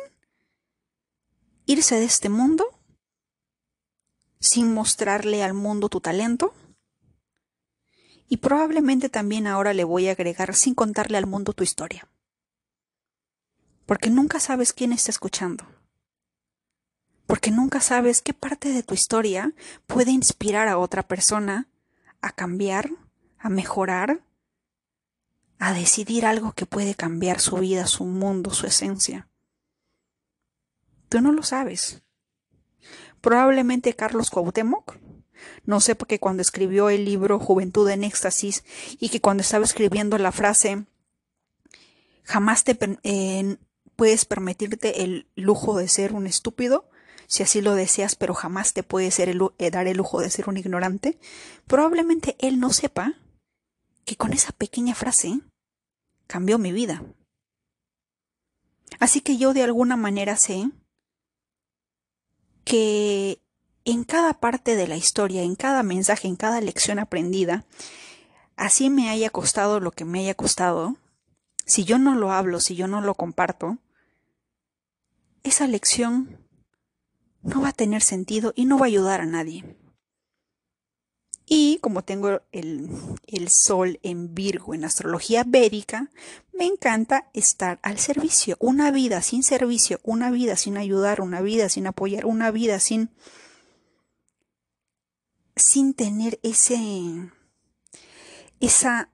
irse 1.76 1.96
de 1.96 2.06
este 2.06 2.30
mundo 2.30 2.66
sin 4.40 4.74
mostrarle 4.74 5.44
al 5.44 5.54
mundo 5.54 5.90
tu 5.90 6.02
talento. 6.02 6.54
Y 8.28 8.38
probablemente 8.38 9.10
también 9.10 9.48
ahora 9.48 9.74
le 9.74 9.84
voy 9.84 10.08
a 10.08 10.14
agregar 10.14 10.56
sin 10.56 10.74
contarle 10.74 11.18
al 11.18 11.28
mundo 11.28 11.54
tu 11.54 11.64
historia 11.64 12.10
porque 13.86 14.10
nunca 14.10 14.40
sabes 14.40 14.74
quién 14.74 14.92
está 14.92 15.12
escuchando, 15.12 15.66
porque 17.28 17.52
nunca 17.52 17.82
sabes 17.82 18.22
qué 18.22 18.34
parte 18.34 18.70
de 18.70 18.84
tu 18.84 18.94
historia 18.94 19.54
puede 19.88 20.12
inspirar 20.12 20.68
a 20.68 20.78
otra 20.78 21.08
persona 21.08 21.68
a 22.22 22.32
cambiar, 22.32 22.90
a 23.38 23.50
mejorar, 23.50 24.24
a 25.60 25.74
decidir 25.74 26.26
algo 26.26 26.54
que 26.54 26.66
puede 26.66 26.96
cambiar 26.96 27.40
su 27.40 27.58
vida, 27.58 27.86
su 27.86 28.06
mundo, 28.06 28.52
su 28.52 28.66
esencia. 28.66 29.28
Tú 31.16 31.22
no 31.22 31.32
lo 31.32 31.43
sabes. 31.43 32.03
Probablemente 33.22 33.93
Carlos 33.93 34.30
Cuauhtémoc, 34.30 34.97
no 35.63 35.80
sé 35.80 35.95
porque 35.95 36.20
cuando 36.20 36.41
escribió 36.41 36.89
el 36.89 37.05
libro 37.05 37.39
Juventud 37.39 37.89
en 37.89 38.03
Éxtasis 38.03 38.66
y 38.99 39.07
que 39.07 39.22
cuando 39.22 39.39
estaba 39.39 39.63
escribiendo 39.63 40.18
la 40.18 40.34
frase 40.34 40.84
jamás 42.24 42.66
te, 42.66 42.78
eh, 43.03 43.55
puedes 43.95 44.26
permitirte 44.26 45.05
el 45.05 45.30
lujo 45.38 45.78
de 45.78 45.88
ser 45.88 46.11
un 46.11 46.28
estúpido, 46.28 46.89
si 47.28 47.43
así 47.43 47.61
lo 47.61 47.76
deseas, 47.76 48.18
pero 48.18 48.34
jamás 48.34 48.74
te 48.74 48.84
puedes 48.84 49.18
eh, 49.18 49.72
dar 49.72 49.88
el 49.88 49.95
lujo 49.95 50.20
de 50.20 50.30
ser 50.30 50.49
un 50.49 50.57
ignorante, 50.57 51.18
probablemente 51.66 52.36
él 52.39 52.59
no 52.59 52.74
sepa 52.74 53.13
que 54.03 54.18
con 54.18 54.34
esa 54.34 54.51
pequeña 54.51 54.95
frase 54.95 55.39
cambió 56.28 56.57
mi 56.57 56.74
vida. 56.74 57.05
Así 58.99 59.22
que 59.22 59.38
yo 59.38 59.53
de 59.53 59.63
alguna 59.63 59.95
manera 59.95 60.36
sé 60.36 60.72
que 62.66 63.41
en 63.86 64.03
cada 64.03 64.34
parte 64.34 64.76
de 64.76 64.88
la 64.88 64.97
historia, 64.97 65.43
en 65.43 65.55
cada 65.55 65.84
mensaje, 65.84 66.28
en 66.28 66.36
cada 66.36 66.59
lección 66.59 66.99
aprendida, 66.99 67.63
así 68.57 68.89
me 68.89 69.09
haya 69.09 69.30
costado 69.30 69.80
lo 69.80 69.91
que 69.91 70.03
me 70.03 70.20
haya 70.20 70.34
costado, 70.34 70.97
si 71.66 71.86
yo 71.86 71.97
no 71.97 72.16
lo 72.16 72.32
hablo, 72.32 72.59
si 72.59 72.76
yo 72.76 72.88
no 72.88 72.99
lo 72.99 73.16
comparto, 73.16 73.78
esa 75.43 75.68
lección 75.68 76.39
no 77.43 77.61
va 77.61 77.70
a 77.70 77.74
tener 77.74 78.01
sentido 78.01 78.51
y 78.55 78.66
no 78.66 78.78
va 78.78 78.86
a 78.86 78.88
ayudar 78.88 79.22
a 79.22 79.26
nadie. 79.26 79.78
Y 81.48 81.78
como 81.80 82.04
tengo 82.04 82.41
el, 82.52 82.89
el, 83.28 83.50
sol 83.50 84.00
en 84.02 84.34
Virgo 84.34 84.74
en 84.74 84.84
astrología 84.84 85.43
védica, 85.46 86.10
me 86.54 86.66
encanta 86.66 87.30
estar 87.34 87.80
al 87.84 88.00
servicio. 88.00 88.58
Una 88.60 88.89
vida 88.89 89.22
sin 89.22 89.43
servicio, 89.43 90.00
una 90.04 90.32
vida 90.32 90.56
sin 90.56 90.78
ayudar, 90.78 91.22
una 91.22 91.41
vida 91.41 91.70
sin 91.70 91.86
apoyar, 91.86 92.26
una 92.26 92.50
vida 92.50 92.80
sin, 92.80 93.12
sin 95.56 95.93
tener 95.93 96.39
ese, 96.41 97.32
esa, 98.60 99.12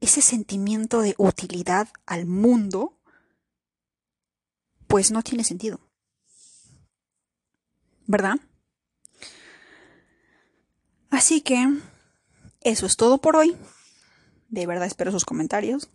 ese 0.00 0.22
sentimiento 0.22 1.02
de 1.02 1.14
utilidad 1.18 1.88
al 2.06 2.24
mundo, 2.24 2.98
pues 4.86 5.10
no 5.10 5.22
tiene 5.22 5.44
sentido. 5.44 5.80
¿Verdad? 8.06 8.36
Así 11.14 11.42
que 11.42 11.68
eso 12.62 12.86
es 12.86 12.96
todo 12.96 13.18
por 13.18 13.36
hoy. 13.36 13.56
De 14.48 14.66
verdad 14.66 14.88
espero 14.88 15.12
sus 15.12 15.24
comentarios. 15.24 15.88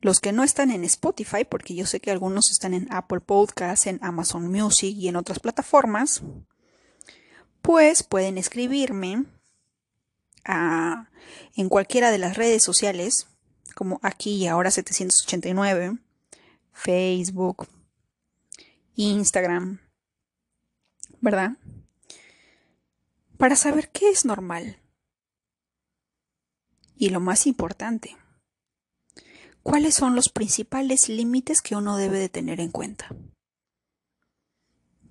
Los 0.00 0.20
que 0.20 0.30
no 0.30 0.44
están 0.44 0.70
en 0.70 0.84
Spotify, 0.84 1.44
porque 1.44 1.74
yo 1.74 1.84
sé 1.84 1.98
que 1.98 2.12
algunos 2.12 2.52
están 2.52 2.74
en 2.74 2.86
Apple 2.92 3.18
Podcasts, 3.18 3.88
en 3.88 3.98
Amazon 4.02 4.46
Music 4.52 4.94
y 4.96 5.08
en 5.08 5.16
otras 5.16 5.40
plataformas, 5.40 6.22
pues 7.60 8.04
pueden 8.04 8.38
escribirme 8.38 9.24
en 11.56 11.68
cualquiera 11.68 12.12
de 12.12 12.18
las 12.18 12.36
redes 12.36 12.62
sociales, 12.62 13.26
como 13.74 13.98
aquí 14.04 14.36
y 14.36 14.46
ahora 14.46 14.70
789, 14.70 15.98
Facebook, 16.72 17.66
Instagram, 18.94 19.80
¿verdad? 21.20 21.56
Para 23.38 23.56
saber 23.56 23.90
qué 23.90 24.08
es 24.08 24.24
normal. 24.24 24.80
Y 26.96 27.10
lo 27.10 27.20
más 27.20 27.46
importante, 27.46 28.16
cuáles 29.62 29.94
son 29.94 30.14
los 30.14 30.28
principales 30.28 31.08
límites 31.08 31.60
que 31.60 31.76
uno 31.76 31.96
debe 31.96 32.18
de 32.18 32.28
tener 32.28 32.60
en 32.60 32.70
cuenta. 32.70 33.08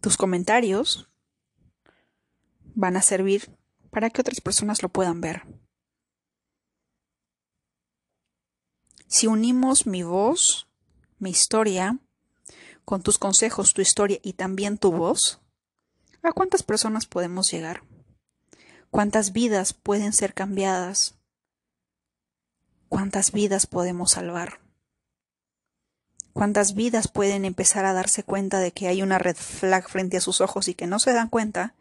Tus 0.02 0.18
comentarios 0.18 1.10
van 2.74 2.98
a 2.98 3.02
servir 3.02 3.56
para 3.92 4.10
que 4.10 4.22
otras 4.22 4.42
personas 4.42 4.82
lo 4.82 4.90
puedan 4.90 5.22
ver. 5.22 5.44
Si 9.08 9.28
unimos 9.28 9.86
mi 9.86 10.04
voz 10.04 10.68
mi 11.20 11.30
historia, 11.30 12.00
con 12.84 13.02
tus 13.02 13.18
consejos, 13.18 13.74
tu 13.74 13.82
historia 13.82 14.20
y 14.22 14.34
también 14.34 14.78
tu 14.78 14.92
voz, 14.92 15.40
¿a 16.22 16.32
cuántas 16.34 16.64
personas 16.64 17.06
podemos 17.06 17.52
llegar? 17.52 17.84
¿Cuántas 18.96 19.34
vidas 19.34 19.74
pueden 19.74 20.14
ser 20.14 20.34
cambiadas? 20.34 21.16
¿Cuántas 22.88 23.34
vidas 23.34 23.68
podemos 23.68 24.12
salvar? 24.12 24.62
¿Cuántas 26.32 26.76
vidas 26.76 27.10
pueden 27.10 27.44
empezar 27.44 27.84
a 27.84 27.92
darse 27.92 28.24
cuenta 28.24 28.60
de 28.60 28.72
que 28.72 28.88
hay 28.88 29.02
una 29.02 29.20
red 29.20 29.36
flag 29.36 29.90
frente 29.90 30.16
a 30.16 30.22
sus 30.22 30.40
ojos 30.40 30.70
y 30.70 30.76
que 30.76 30.88
no 30.88 31.00
se 31.00 31.12
dan 31.12 31.28
cuenta 31.28 31.76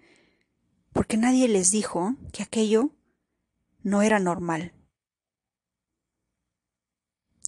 porque 0.92 1.16
nadie 1.16 1.46
les 1.46 1.70
dijo 1.70 2.16
que 2.32 2.42
aquello 2.42 2.90
no 3.84 4.02
era 4.02 4.18
normal? 4.18 4.72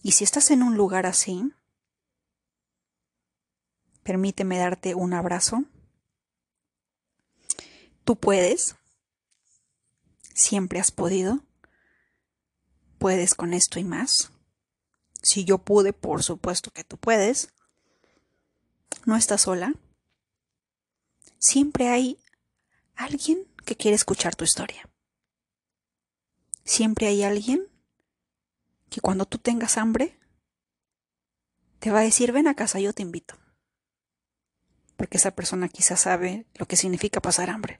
Y 0.01 0.13
si 0.13 0.23
estás 0.23 0.49
en 0.49 0.63
un 0.63 0.77
lugar 0.77 1.05
así, 1.05 1.51
Permíteme 4.01 4.59
darte 4.59 4.95
un 4.95 5.13
abrazo. 5.13 5.65
Tú 8.05 8.15
puedes. 8.15 8.77
Siempre 10.37 10.79
has 10.79 10.91
podido. 10.91 11.43
Puedes 12.99 13.33
con 13.33 13.53
esto 13.55 13.79
y 13.79 13.83
más. 13.83 14.31
Si 15.23 15.45
yo 15.45 15.57
pude, 15.57 15.93
por 15.93 16.21
supuesto 16.21 16.69
que 16.69 16.83
tú 16.83 16.97
puedes. 16.97 17.49
No 19.05 19.15
estás 19.15 19.41
sola. 19.41 19.73
Siempre 21.39 21.89
hay 21.89 22.19
alguien 22.95 23.47
que 23.65 23.75
quiere 23.75 23.95
escuchar 23.95 24.35
tu 24.35 24.43
historia. 24.43 24.87
Siempre 26.63 27.07
hay 27.07 27.23
alguien 27.23 27.67
que 28.89 29.01
cuando 29.01 29.25
tú 29.25 29.39
tengas 29.39 29.77
hambre, 29.77 30.19
te 31.79 31.89
va 31.89 31.99
a 31.99 32.03
decir, 32.03 32.31
ven 32.31 32.47
a 32.47 32.55
casa, 32.55 32.79
yo 32.79 32.93
te 32.93 33.01
invito 33.01 33.35
porque 34.97 35.17
esa 35.17 35.31
persona 35.31 35.69
quizás 35.69 36.01
sabe 36.01 36.45
lo 36.55 36.65
que 36.67 36.75
significa 36.75 37.21
pasar 37.21 37.49
hambre. 37.49 37.79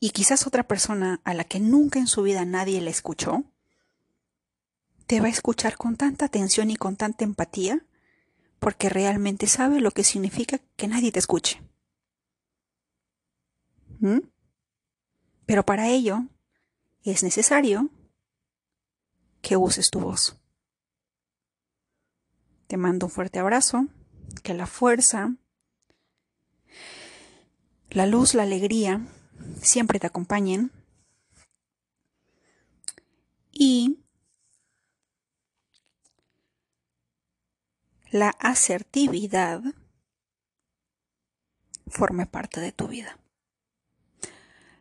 Y 0.00 0.10
quizás 0.10 0.46
otra 0.46 0.66
persona 0.66 1.20
a 1.24 1.34
la 1.34 1.44
que 1.44 1.60
nunca 1.60 1.98
en 1.98 2.06
su 2.06 2.22
vida 2.22 2.46
nadie 2.46 2.80
le 2.80 2.90
escuchó, 2.90 3.44
te 5.06 5.20
va 5.20 5.26
a 5.26 5.30
escuchar 5.30 5.76
con 5.76 5.96
tanta 5.96 6.24
atención 6.24 6.70
y 6.70 6.76
con 6.76 6.96
tanta 6.96 7.24
empatía 7.24 7.84
porque 8.58 8.88
realmente 8.88 9.46
sabe 9.46 9.80
lo 9.80 9.90
que 9.90 10.02
significa 10.02 10.58
que 10.76 10.88
nadie 10.88 11.12
te 11.12 11.18
escuche. 11.18 11.62
¿Mm? 13.98 14.20
Pero 15.44 15.66
para 15.66 15.88
ello 15.88 16.24
es 17.02 17.22
necesario 17.22 17.90
que 19.42 19.56
uses 19.56 19.90
tu 19.90 20.00
voz. 20.00 20.38
Te 22.68 22.76
mando 22.76 23.06
un 23.06 23.12
fuerte 23.12 23.38
abrazo, 23.38 23.86
que 24.42 24.54
la 24.54 24.66
fuerza, 24.66 25.34
la 27.90 28.06
luz, 28.06 28.34
la 28.34 28.44
alegría 28.44 29.06
siempre 29.62 29.98
te 29.98 30.06
acompañen 30.06 30.70
y 33.52 33.98
la 38.10 38.30
asertividad 38.30 39.62
forme 41.86 42.26
parte 42.26 42.60
de 42.60 42.72
tu 42.72 42.88
vida. 42.88 43.18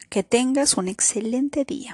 Que 0.09 0.23
tengas 0.23 0.77
un 0.77 0.87
excelente 0.87 1.65
día. 1.65 1.93